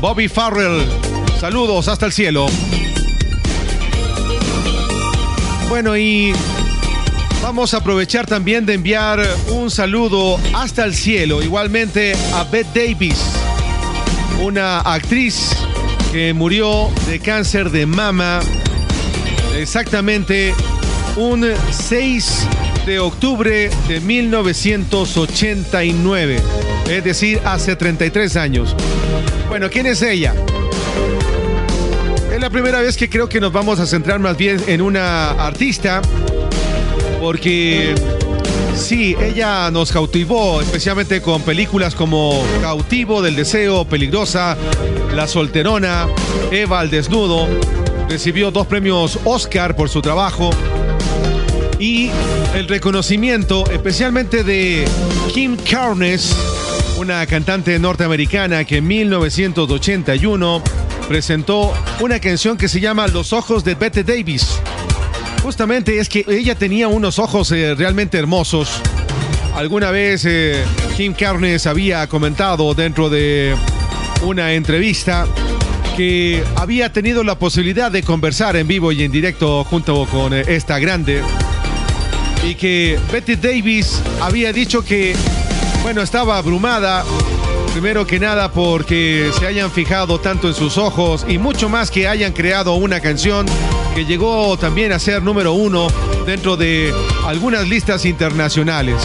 [0.00, 0.84] Bobby Farrell,
[1.38, 2.46] saludos hasta el cielo.
[5.68, 6.32] Bueno, y
[7.54, 13.18] vamos a aprovechar también de enviar un saludo hasta el cielo, igualmente a Beth Davis,
[14.40, 15.50] una actriz
[16.12, 18.40] que murió de cáncer de mama
[19.54, 20.54] exactamente
[21.16, 22.48] un 6
[22.86, 26.40] de octubre de 1989,
[26.88, 28.74] es decir, hace 33 años.
[29.50, 30.32] Bueno, ¿quién es ella?
[32.32, 35.32] Es la primera vez que creo que nos vamos a centrar más bien en una
[35.32, 36.00] artista,
[37.22, 37.94] porque
[38.74, 44.56] sí, ella nos cautivó, especialmente con películas como Cautivo del Deseo, Peligrosa,
[45.14, 46.08] La Solterona,
[46.50, 47.46] Eva al Desnudo.
[48.08, 50.50] Recibió dos premios Oscar por su trabajo
[51.78, 52.10] y
[52.56, 54.84] el reconocimiento especialmente de
[55.32, 56.36] Kim Carnes,
[56.98, 60.60] una cantante norteamericana que en 1981
[61.06, 64.58] presentó una canción que se llama Los ojos de Bette Davis.
[65.52, 68.80] Justamente es que ella tenía unos ojos eh, realmente hermosos.
[69.54, 70.64] Alguna vez eh,
[70.96, 73.54] Kim Carnes había comentado dentro de
[74.22, 75.26] una entrevista
[75.94, 80.42] que había tenido la posibilidad de conversar en vivo y en directo junto con eh,
[80.48, 81.20] esta grande
[82.42, 85.14] y que Betty Davis había dicho que,
[85.82, 87.04] bueno, estaba abrumada,
[87.72, 92.06] Primero que nada porque se hayan fijado tanto en sus ojos y mucho más que
[92.06, 93.46] hayan creado una canción
[93.94, 95.88] que llegó también a ser número uno
[96.26, 96.92] dentro de
[97.26, 98.96] algunas listas internacionales.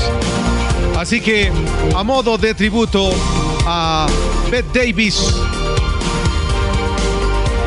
[0.98, 1.49] Así que
[1.95, 3.10] a modo de tributo
[3.65, 4.07] a
[4.52, 5.34] Bette Davis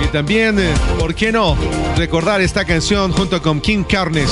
[0.05, 1.57] y también, eh, ¿por qué no?
[1.97, 4.31] Recordar esta canción junto con Kim Carnes.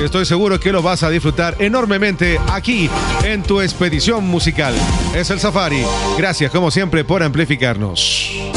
[0.00, 2.88] Estoy seguro que lo vas a disfrutar enormemente aquí
[3.24, 4.74] en tu expedición musical.
[5.14, 5.84] Es el Safari.
[6.18, 8.51] Gracias como siempre por amplificarnos.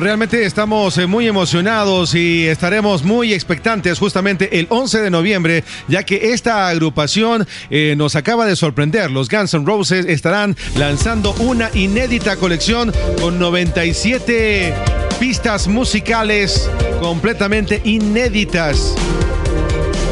[0.00, 6.02] Realmente estamos eh, muy emocionados y estaremos muy expectantes justamente el 11 de noviembre, ya
[6.02, 9.10] que esta agrupación eh, nos acaba de sorprender.
[9.10, 14.74] Los Guns N' Roses estarán lanzando una inédita colección con 97
[15.18, 16.68] pistas musicales
[17.00, 18.94] completamente inéditas.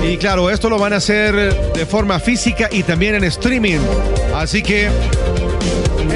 [0.09, 1.35] Y claro, esto lo van a hacer
[1.73, 3.79] de forma física y también en streaming.
[4.35, 4.89] Así que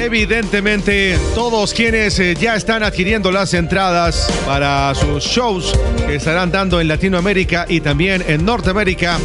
[0.01, 5.71] Evidentemente, todos quienes eh, ya están adquiriendo las entradas para sus shows
[6.07, 9.19] que estarán dando en Latinoamérica y también en Norteamérica,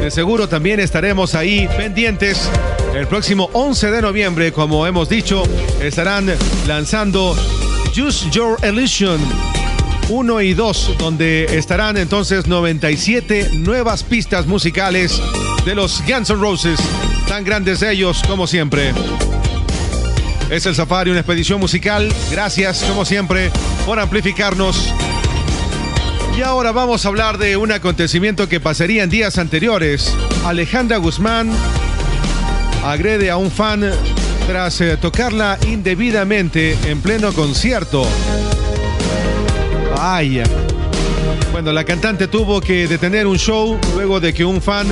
[0.00, 2.48] de seguro también estaremos ahí pendientes.
[2.94, 5.42] El próximo 11 de noviembre, como hemos dicho,
[5.82, 6.32] estarán
[6.68, 7.36] lanzando
[8.00, 9.20] Use Your Illusion
[10.10, 15.20] 1 y 2, donde estarán entonces 97 nuevas pistas musicales
[15.64, 16.78] de los Guns N' Roses,
[17.26, 18.92] tan grandes ellos como siempre.
[20.50, 22.12] Es el Safari, una expedición musical.
[22.28, 23.52] Gracias, como siempre,
[23.86, 24.92] por amplificarnos.
[26.36, 30.12] Y ahora vamos a hablar de un acontecimiento que pasaría en días anteriores.
[30.44, 31.50] Alejandra Guzmán
[32.84, 33.92] agrede a un fan
[34.48, 38.04] tras eh, tocarla indebidamente en pleno concierto.
[39.96, 40.42] Vaya.
[41.52, 44.88] Bueno, la cantante tuvo que detener un show luego de que un fan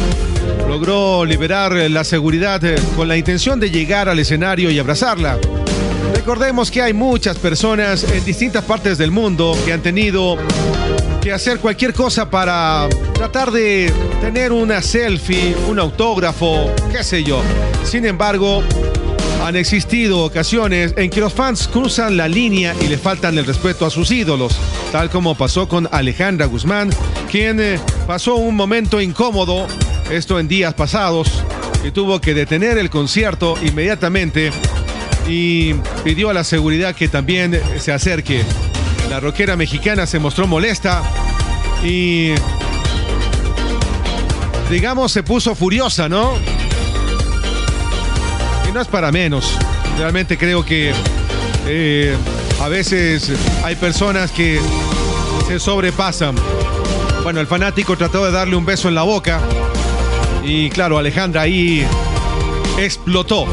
[0.69, 5.39] logró liberar eh, la seguridad eh, con la intención de llegar al escenario y abrazarla.
[6.15, 10.37] Recordemos que hay muchas personas en distintas partes del mundo que han tenido
[11.23, 17.43] que hacer cualquier cosa para tratar de tener una selfie, un autógrafo, qué sé yo.
[17.85, 18.63] Sin embargo,
[19.45, 23.87] han existido ocasiones en que los fans cruzan la línea y le faltan el respeto
[23.87, 24.57] a sus ídolos,
[24.93, 26.91] tal como pasó con Alejandra Guzmán,
[27.31, 29.67] quien eh, pasó un momento incómodo,
[30.11, 31.45] esto en días pasados,
[31.85, 34.51] y tuvo que detener el concierto inmediatamente
[35.29, 35.75] y
[36.05, 38.43] pidió a la seguridad que también se acerque.
[39.11, 41.03] La rockera mexicana se mostró molesta
[41.85, 42.33] y
[44.71, 46.35] digamos se puso furiosa, ¿no?
[48.69, 49.57] Y no es para menos.
[49.99, 50.93] Realmente creo que
[51.67, 52.17] eh,
[52.61, 53.31] a veces
[53.65, 54.61] hay personas que
[55.47, 56.35] se sobrepasan.
[57.23, 59.41] Bueno, el fanático trató de darle un beso en la boca.
[60.45, 61.87] Y claro, Alejandra ahí
[62.79, 63.47] explotó.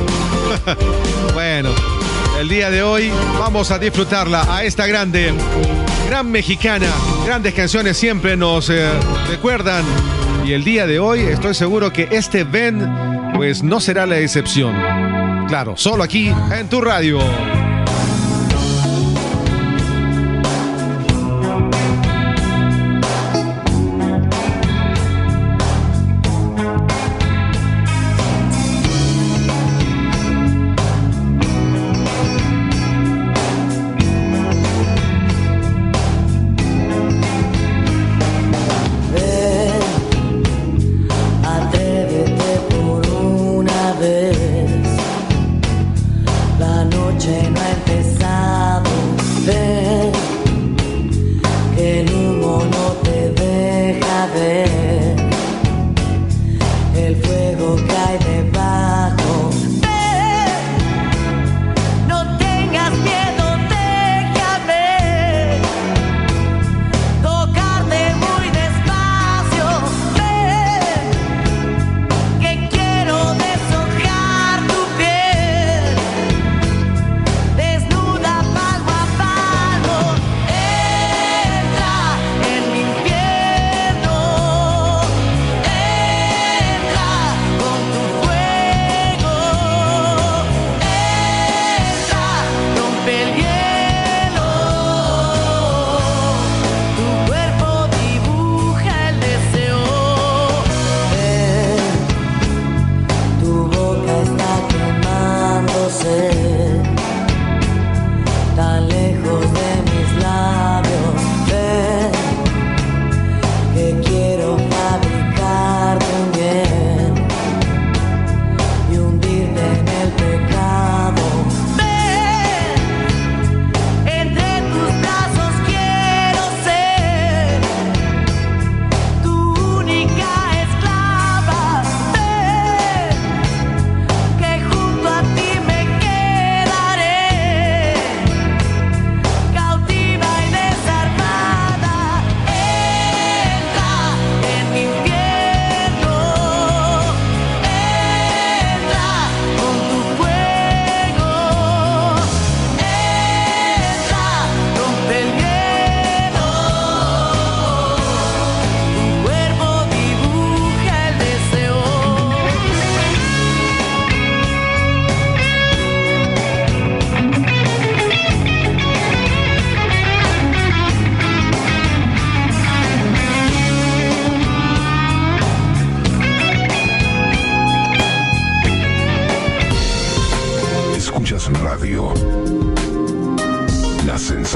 [1.34, 1.70] bueno,
[2.40, 5.34] el día de hoy vamos a disfrutarla a esta grande,
[6.08, 6.88] gran mexicana.
[7.26, 8.90] Grandes canciones siempre nos eh,
[9.30, 9.84] recuerdan.
[10.46, 12.88] Y el día de hoy estoy seguro que este Ben
[13.36, 14.76] pues no será la excepción.
[15.48, 17.20] Claro, solo aquí en tu radio.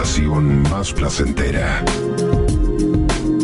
[0.05, 1.83] Sensación más placentera.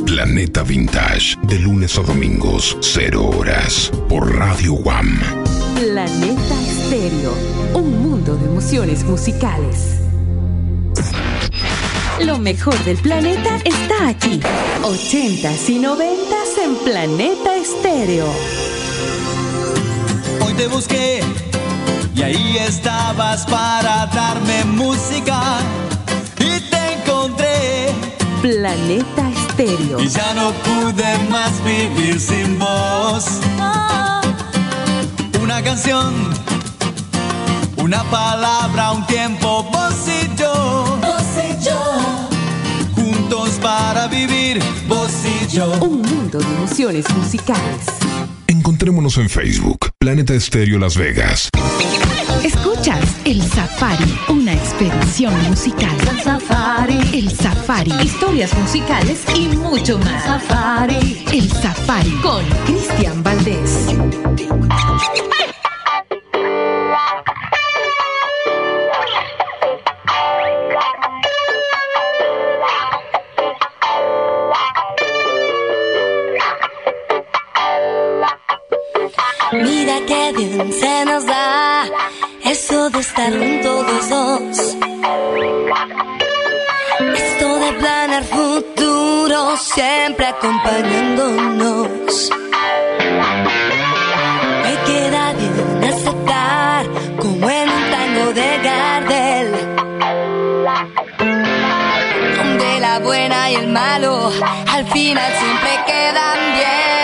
[0.06, 5.19] Planeta Vintage, de lunes a domingos, 0 horas, por Radio Guam.
[5.76, 7.34] Planeta Estéreo,
[7.73, 9.98] un mundo de emociones musicales.
[12.22, 14.40] Lo mejor del planeta está aquí.
[14.82, 18.27] 80s y 90s en Planeta Estéreo.
[20.45, 21.19] Hoy te busqué
[22.15, 25.60] y ahí estabas para darme música
[28.45, 29.99] Planeta Estéreo.
[29.99, 33.26] y ya no pude más vivir sin vos.
[35.41, 36.13] Una canción,
[37.77, 40.99] una palabra, un tiempo, vos y yo.
[41.01, 41.80] Vos y yo.
[42.93, 45.73] Juntos para vivir, vos y yo.
[45.81, 47.88] Un mundo de emociones musicales.
[48.86, 51.49] Encontrémonos en Facebook, Planeta Estéreo Las Vegas.
[52.44, 55.90] Escuchas El Safari, una expedición musical.
[56.07, 56.99] El Safari.
[57.12, 57.91] El Safari.
[58.03, 60.24] Historias musicales y mucho más.
[60.24, 61.26] Safari.
[61.34, 62.12] El Safari.
[62.22, 63.88] Con Cristian Valdés.
[83.03, 84.77] Juntos los dos.
[87.13, 92.30] Esto de planear futuro siempre acompañándonos.
[94.63, 96.85] Me queda bien aceptar
[97.19, 99.51] como en un tango de Gardel.
[102.38, 104.31] Donde la buena y el malo
[104.72, 106.94] al final siempre quedan bien.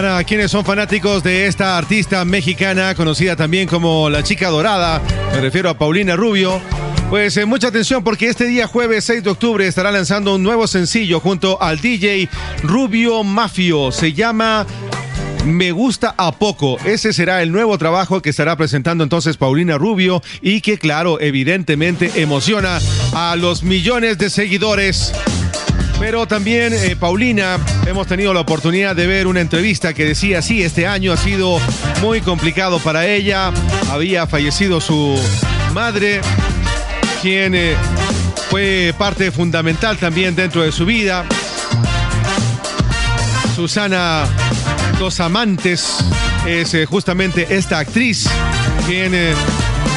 [0.00, 5.02] Para quienes son fanáticos de esta artista mexicana, conocida también como la chica dorada,
[5.32, 6.60] me refiero a Paulina Rubio,
[7.10, 10.68] pues eh, mucha atención porque este día jueves 6 de octubre estará lanzando un nuevo
[10.68, 12.28] sencillo junto al DJ
[12.62, 13.90] Rubio Mafio.
[13.90, 14.64] Se llama
[15.44, 16.78] me gusta a poco.
[16.84, 22.22] Ese será el nuevo trabajo que estará presentando entonces Paulina Rubio y que claro, evidentemente
[22.22, 22.78] emociona
[23.14, 25.12] a los millones de seguidores.
[25.98, 30.62] Pero también, eh, Paulina, hemos tenido la oportunidad de ver una entrevista que decía, sí,
[30.62, 31.58] este año ha sido
[32.00, 33.52] muy complicado para ella.
[33.90, 35.18] Había fallecido su
[35.74, 36.20] madre,
[37.20, 37.74] quien eh,
[38.48, 41.24] fue parte fundamental también dentro de su vida.
[43.56, 44.24] Susana
[45.00, 45.96] Dos Amantes
[46.46, 48.28] es eh, justamente esta actriz
[48.86, 49.12] quien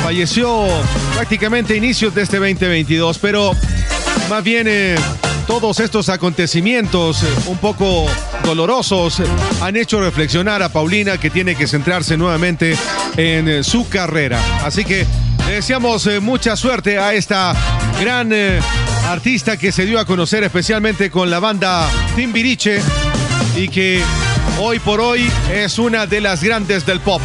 [0.04, 0.68] falleció
[1.14, 3.56] prácticamente a inicios de este 2022, pero
[4.30, 4.68] más bien
[5.48, 8.06] todos estos acontecimientos eh, un poco
[8.44, 9.24] dolorosos eh,
[9.62, 12.78] han hecho reflexionar a Paulina que tiene que centrarse nuevamente
[13.18, 14.42] en eh, su carrera.
[14.64, 15.06] Así que
[15.46, 17.54] le deseamos mucha suerte a esta
[18.00, 18.32] gran
[19.08, 22.80] artista que se dio a conocer especialmente con la banda Timbiriche
[23.56, 24.02] y que
[24.60, 27.22] hoy por hoy es una de las grandes del pop.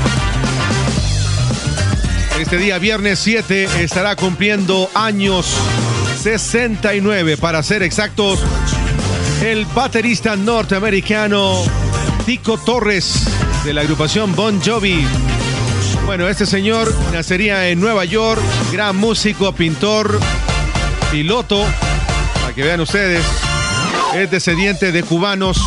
[2.40, 5.56] Este día, viernes 7, estará cumpliendo años
[6.26, 8.40] 69, para ser exactos,
[9.44, 11.62] el baterista norteamericano
[12.24, 13.28] Tico Torres
[13.64, 15.06] de la agrupación Bon Jovi.
[16.04, 18.42] Bueno, este señor nacería en Nueva York,
[18.72, 20.18] gran músico, pintor,
[21.12, 21.64] piloto,
[22.40, 23.24] para que vean ustedes,
[24.16, 25.60] es descendiente de cubanos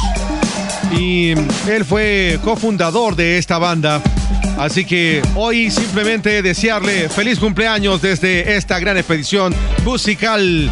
[0.92, 1.30] y
[1.70, 4.04] él fue cofundador de esta banda.
[4.60, 9.56] Así que hoy simplemente desearle feliz cumpleaños desde esta gran expedición
[9.86, 10.70] musical.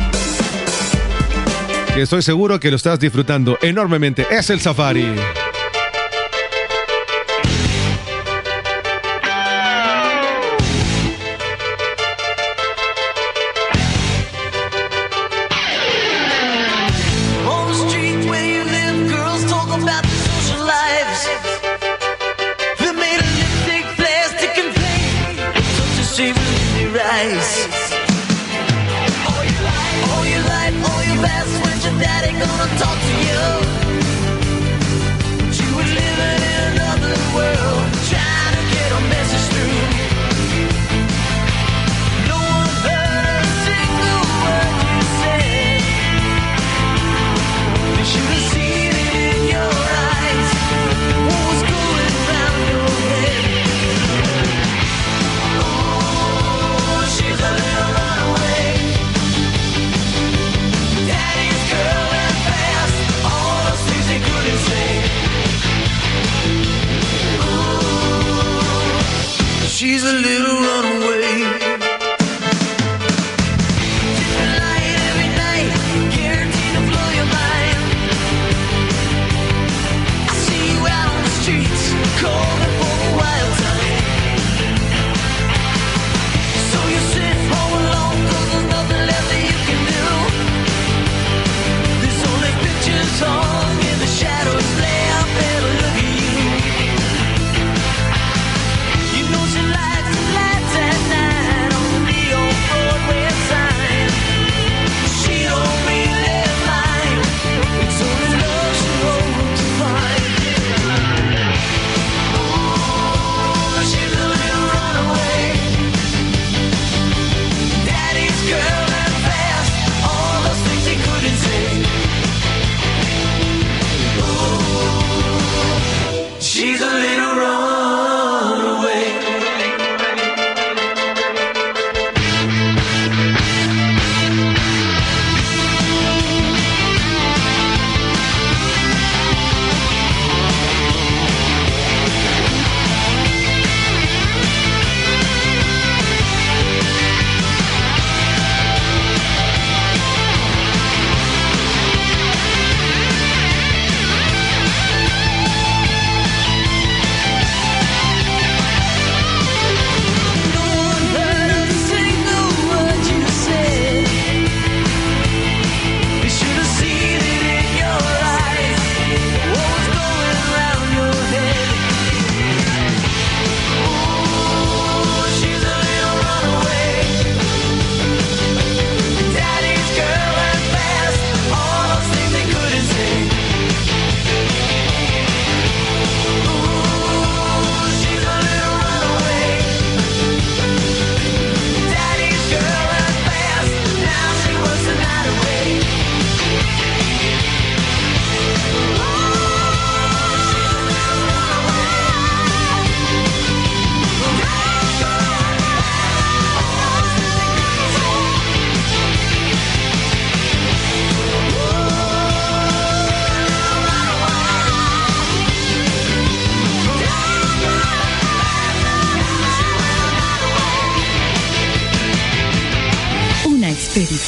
[1.95, 4.27] Que estoy seguro que lo estás disfrutando enormemente.
[4.29, 5.07] Es el Safari.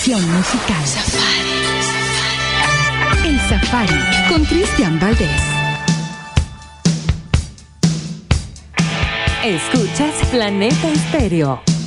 [0.09, 0.83] Expedición musical.
[3.25, 3.93] El Safari
[4.29, 5.41] con Cristian Valdés.
[9.43, 11.78] Escuchas Planeta Estéreo.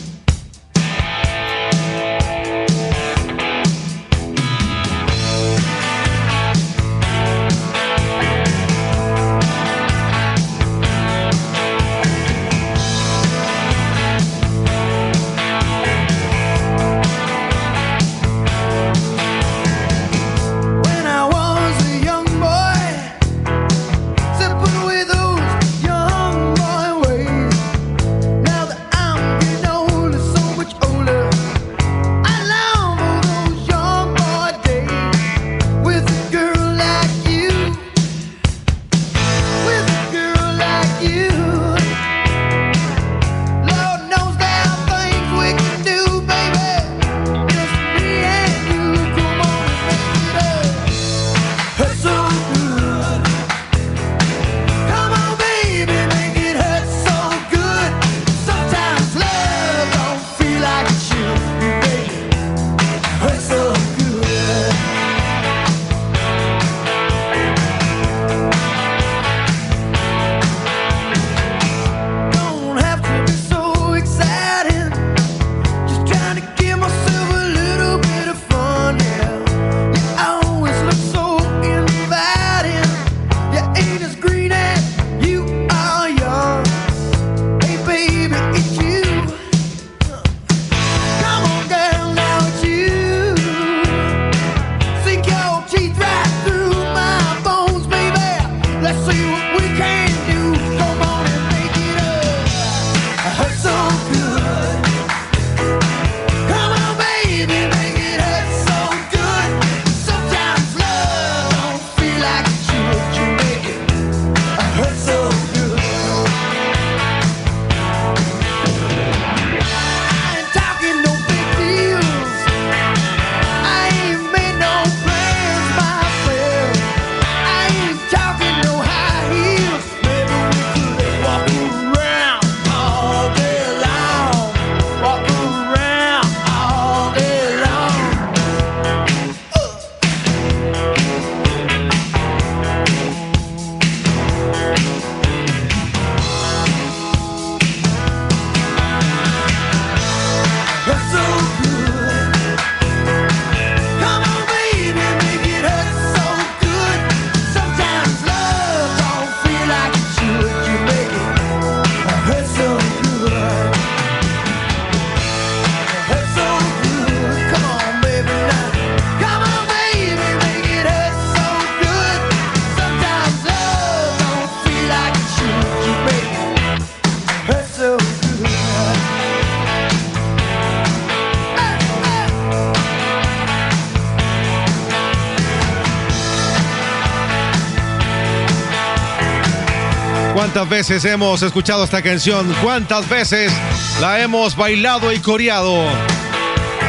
[190.72, 192.50] Veces hemos escuchado esta canción?
[192.62, 193.52] ¿Cuántas veces
[194.00, 195.84] la hemos bailado y coreado?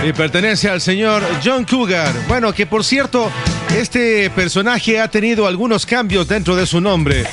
[0.08, 2.14] Y pertenece al señor John Cougar.
[2.30, 3.30] Bueno, que por cierto,
[3.78, 7.26] este personaje ha tenido algunos cambios dentro de su nombre.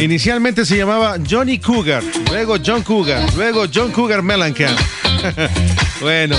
[0.00, 4.76] Inicialmente se llamaba Johnny Cougar, luego John Cougar, luego John Cougar Mellencamp.
[6.00, 6.36] bueno,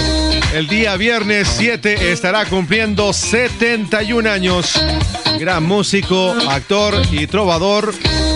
[0.53, 4.73] el día viernes 7 estará cumpliendo 71 años.
[5.39, 7.93] Gran músico, actor y trovador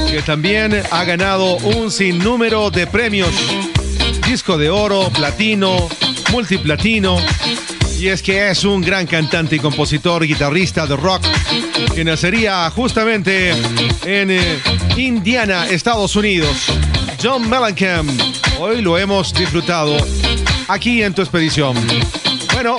[0.09, 3.34] que también ha ganado un sinnúmero de premios.
[4.27, 5.88] Disco de oro, platino,
[6.31, 7.17] multiplatino.
[7.99, 11.21] Y es que es un gran cantante y compositor, guitarrista de rock,
[11.93, 13.51] que nacería justamente
[14.05, 14.59] en eh,
[14.95, 16.71] Indiana, Estados Unidos.
[17.21, 18.09] John Mellencamp.
[18.59, 19.97] Hoy lo hemos disfrutado
[20.70, 21.76] aquí en tu expedición.
[22.54, 22.78] Bueno,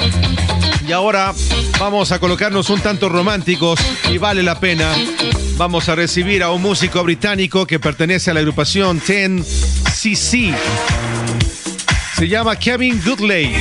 [0.87, 1.35] y ahora
[1.79, 3.79] vamos a colocarnos un tanto románticos
[4.11, 4.91] y vale la pena.
[5.57, 10.55] Vamos a recibir a un músico británico que pertenece a la agrupación 10cc.
[12.17, 13.53] Se llama Kevin Goodley.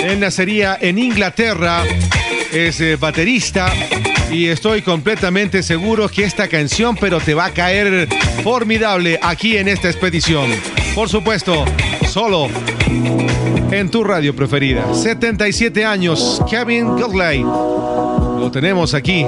[0.00, 1.84] Él nacería en Inglaterra,
[2.52, 3.72] es eh, baterista
[4.30, 8.08] y estoy completamente seguro que esta canción pero te va a caer
[8.42, 10.50] formidable aquí en esta expedición.
[10.94, 11.64] Por supuesto,
[12.16, 12.48] solo
[13.70, 14.94] en tu radio preferida.
[14.94, 17.42] 77 años, Kevin Goodley.
[17.42, 19.26] Lo tenemos aquí.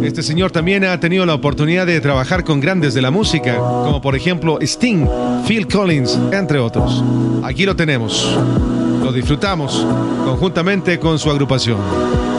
[0.00, 4.00] Este señor también ha tenido la oportunidad de trabajar con grandes de la música, como
[4.00, 5.04] por ejemplo Sting,
[5.48, 7.02] Phil Collins, entre otros.
[7.42, 8.38] Aquí lo tenemos.
[9.02, 9.84] Lo disfrutamos
[10.24, 12.29] conjuntamente con su agrupación.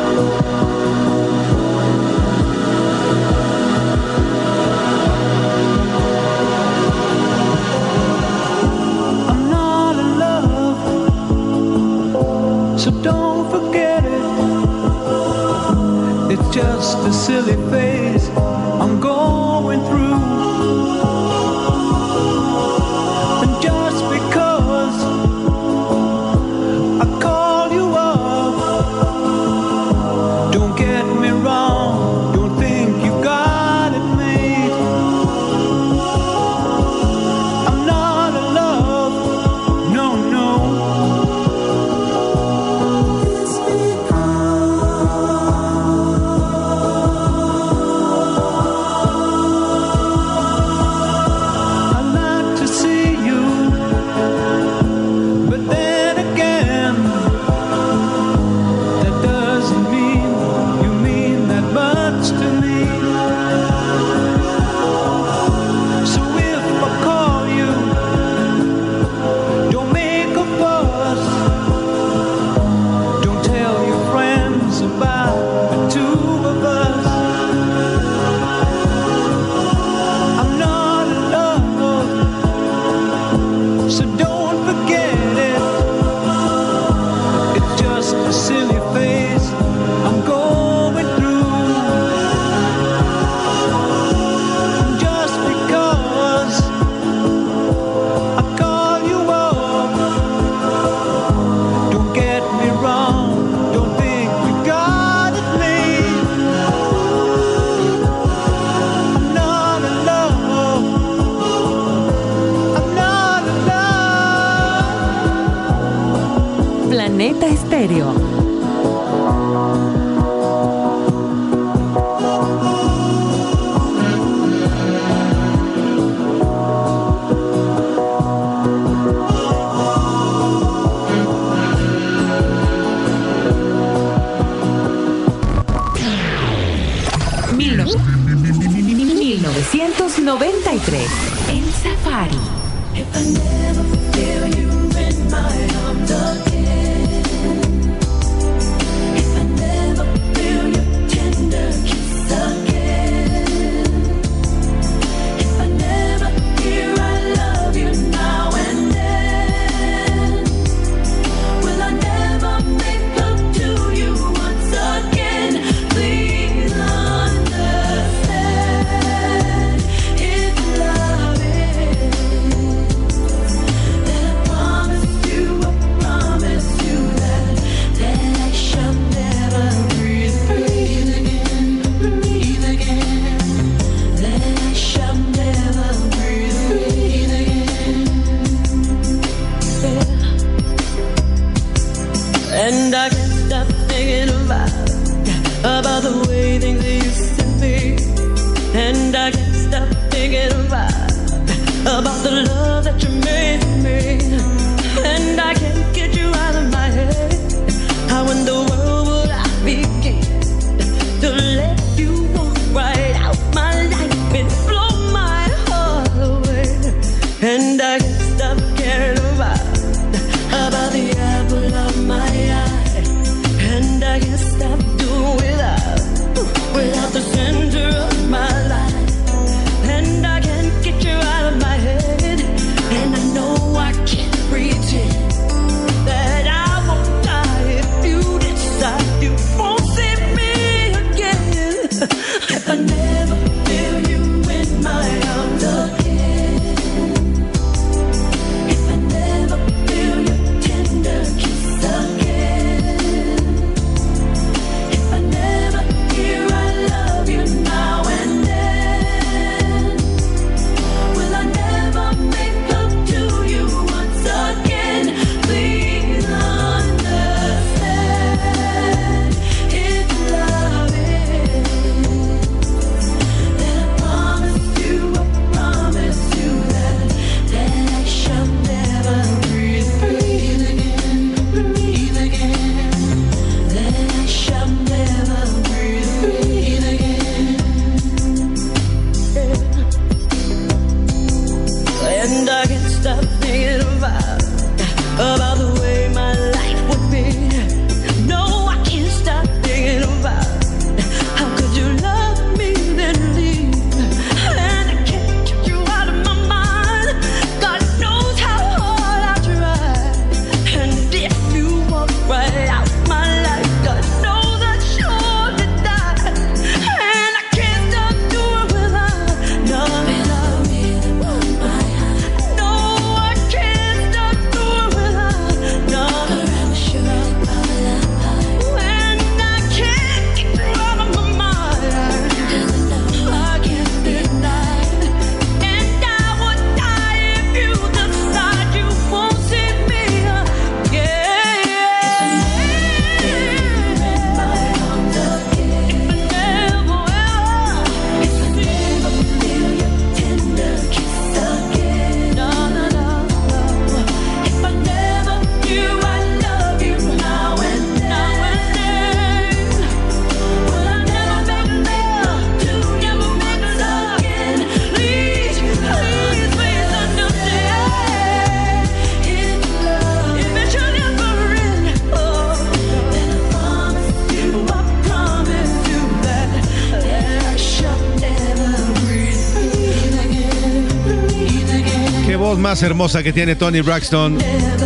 [382.84, 384.38] Hermosa que tiene Tony Braxton.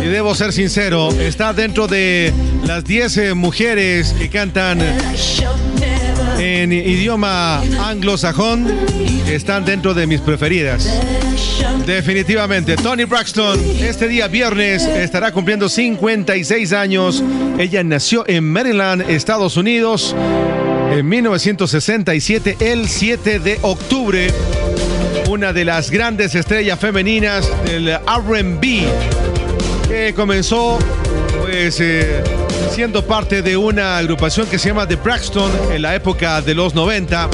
[0.02, 2.32] Y debo ser sincero, está dentro de
[2.64, 4.80] las 10 eh, mujeres que cantan
[6.38, 8.66] en idioma anglosajón.
[9.26, 10.88] Están dentro de mis preferidas.
[11.86, 17.22] Definitivamente, Tony Braxton este día viernes estará cumpliendo 56 años.
[17.58, 20.14] Ella nació en Maryland, Estados Unidos,
[20.90, 24.32] en 1967, el 7 de octubre.
[25.36, 28.86] Una de las grandes estrellas femeninas del RB,
[29.86, 30.78] que comenzó
[31.42, 32.24] pues eh,
[32.72, 36.74] siendo parte de una agrupación que se llama The Braxton en la época de los
[36.74, 37.28] 90,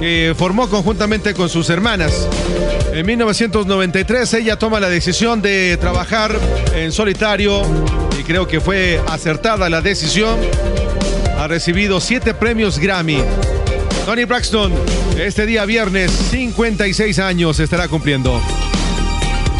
[0.00, 2.28] que formó conjuntamente con sus hermanas.
[2.92, 6.36] En 1993 ella toma la decisión de trabajar
[6.74, 7.62] en solitario
[8.18, 10.36] y creo que fue acertada la decisión.
[11.38, 13.22] Ha recibido siete premios Grammy.
[14.06, 14.72] Tony Braxton,
[15.18, 18.40] este día viernes, 56 años estará cumpliendo.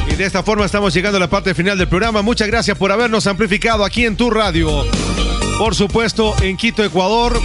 [0.08, 2.22] Y de esta forma estamos llegando a la parte final del programa.
[2.22, 4.84] Muchas gracias por habernos amplificado aquí en tu radio.
[5.58, 7.40] Por supuesto, en Quito, Ecuador.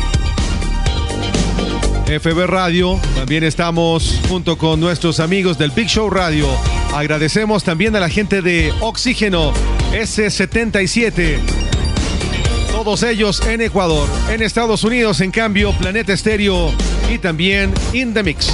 [2.06, 3.00] FB Radio.
[3.16, 6.48] También estamos junto con nuestros amigos del Big Show Radio.
[6.94, 9.54] Agradecemos también a la gente de Oxígeno
[9.92, 11.40] S77.
[12.72, 14.08] Todos ellos en Ecuador.
[14.30, 16.72] En Estados Unidos, en cambio, Planeta Estéreo
[17.12, 18.52] y también In The Mix.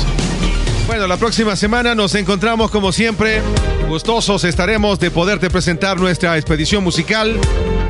[0.88, 3.42] Bueno, la próxima semana nos encontramos como siempre.
[3.88, 7.40] Gustosos estaremos de poderte presentar nuestra expedición musical.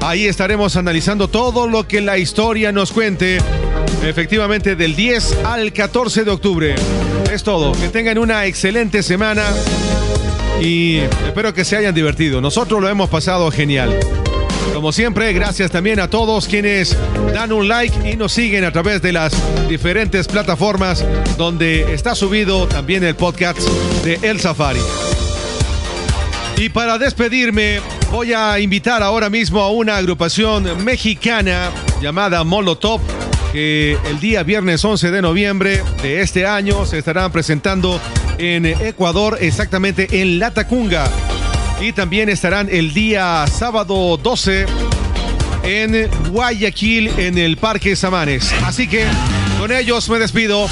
[0.01, 3.37] Ahí estaremos analizando todo lo que la historia nos cuente.
[4.03, 6.75] Efectivamente, del 10 al 14 de octubre.
[7.31, 7.71] Es todo.
[7.71, 9.43] Que tengan una excelente semana
[10.61, 12.41] y espero que se hayan divertido.
[12.41, 13.97] Nosotros lo hemos pasado genial.
[14.77, 16.95] Como siempre, gracias también a todos quienes
[17.33, 19.33] dan un like y nos siguen a través de las
[19.67, 21.03] diferentes plataformas
[21.35, 23.57] donde está subido también el podcast
[24.05, 24.79] de El Safari.
[26.57, 27.81] Y para despedirme,
[28.11, 33.01] voy a invitar ahora mismo a una agrupación mexicana llamada Molotov,
[33.51, 37.99] que el día viernes 11 de noviembre de este año se estarán presentando
[38.37, 41.09] en Ecuador, exactamente en La Tacunga.
[41.79, 44.65] Y también estarán el día sábado 12
[45.63, 48.51] en Guayaquil, en el Parque Samanes.
[48.65, 49.05] Así que
[49.59, 50.67] con ellos me despido.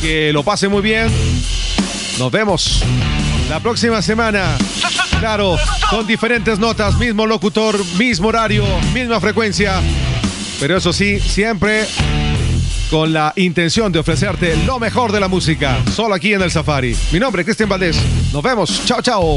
[0.00, 1.08] Que lo pase muy bien.
[2.18, 2.84] Nos vemos
[3.48, 4.56] la próxima semana.
[5.18, 5.56] Claro,
[5.90, 9.80] con diferentes notas, mismo locutor, mismo horario, misma frecuencia.
[10.60, 11.86] Pero eso sí, siempre
[12.90, 15.78] con la intención de ofrecerte lo mejor de la música.
[15.94, 16.96] Solo aquí en el Safari.
[17.12, 17.98] Mi nombre es Cristian Valdés.
[18.32, 18.82] Nos vemos.
[18.86, 19.36] Chao, chao.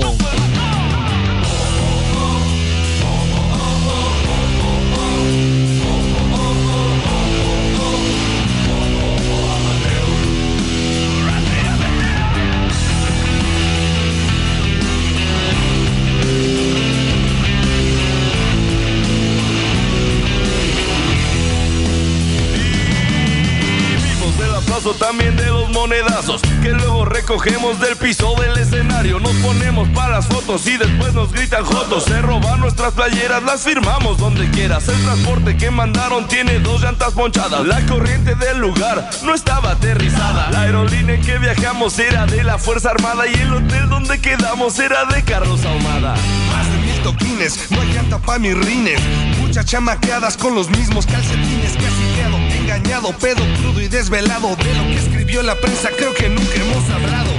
[26.64, 29.20] Que luego recogemos del piso del escenario.
[29.20, 32.06] Nos ponemos para las fotos y después nos gritan jotos.
[32.06, 34.88] Se roban nuestras playeras, las firmamos donde quieras.
[34.88, 37.66] El transporte que mandaron tiene dos llantas ponchadas.
[37.66, 40.50] La corriente del lugar no estaba aterrizada.
[40.52, 44.80] La aerolínea en que viajamos era de la Fuerza Armada y el hotel donde quedamos
[44.80, 46.16] era de Carlos Ahumada.
[46.54, 49.02] Más de mil toquines, no hay llanta pa' mis rines.
[49.42, 51.74] Muchas chamaqueadas con los mismos calcetines.
[51.74, 52.11] Casi
[52.92, 54.56] engañado, pedo crudo y desvelado.
[54.56, 57.32] De lo que escribió la prensa, creo que nunca hemos hablado.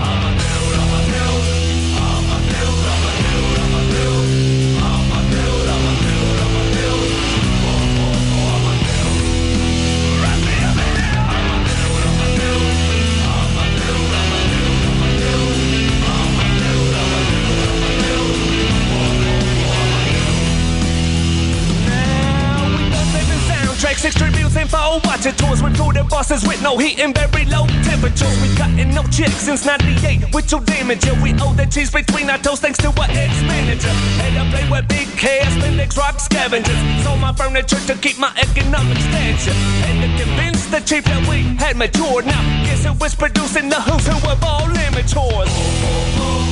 [24.93, 28.43] Info, watching tours with the bosses with no heat and very low temperatures.
[28.43, 31.05] We cutting no chicks since 98 with your damage.
[31.05, 33.94] Yeah, we owe the cheese between our toes thanks to our expenditure.
[34.24, 37.05] And I play with big cash, Spandex rock scavengers.
[37.05, 39.56] Sold my furniture to keep my economic stature.
[39.86, 42.27] And to convince the chief that we had matured.
[42.27, 46.52] Now, guess who was producing the who's who of all amateurs?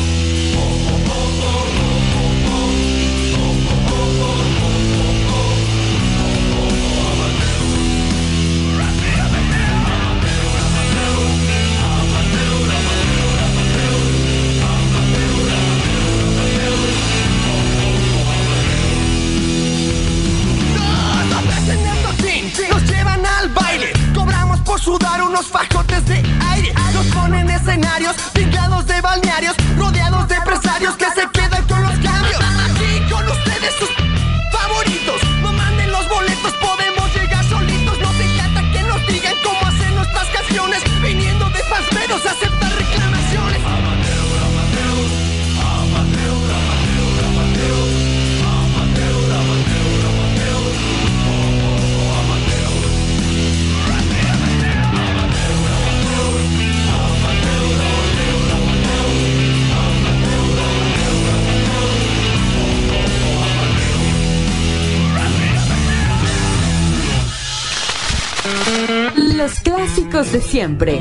[70.20, 71.00] De siempre.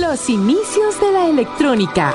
[0.00, 2.14] Los inicios de la electrónica.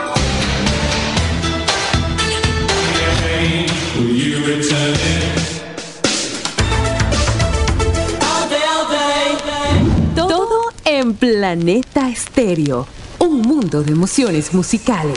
[10.16, 12.88] Todo en Planeta Estéreo.
[13.20, 15.15] Un mundo de emociones musicales.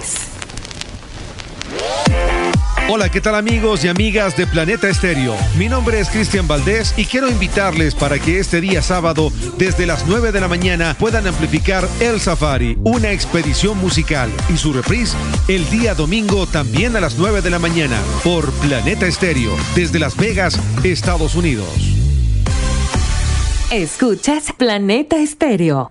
[2.90, 5.36] Hola, ¿qué tal amigos y amigas de Planeta Estéreo?
[5.58, 10.06] Mi nombre es Cristian Valdés y quiero invitarles para que este día sábado, desde las
[10.06, 15.14] 9 de la mañana, puedan amplificar El Safari, una expedición musical, y su reprise
[15.48, 20.16] el día domingo también a las 9 de la mañana por Planeta Estéreo, desde Las
[20.16, 21.68] Vegas, Estados Unidos.
[23.70, 25.86] Escuchas Planeta Estéreo.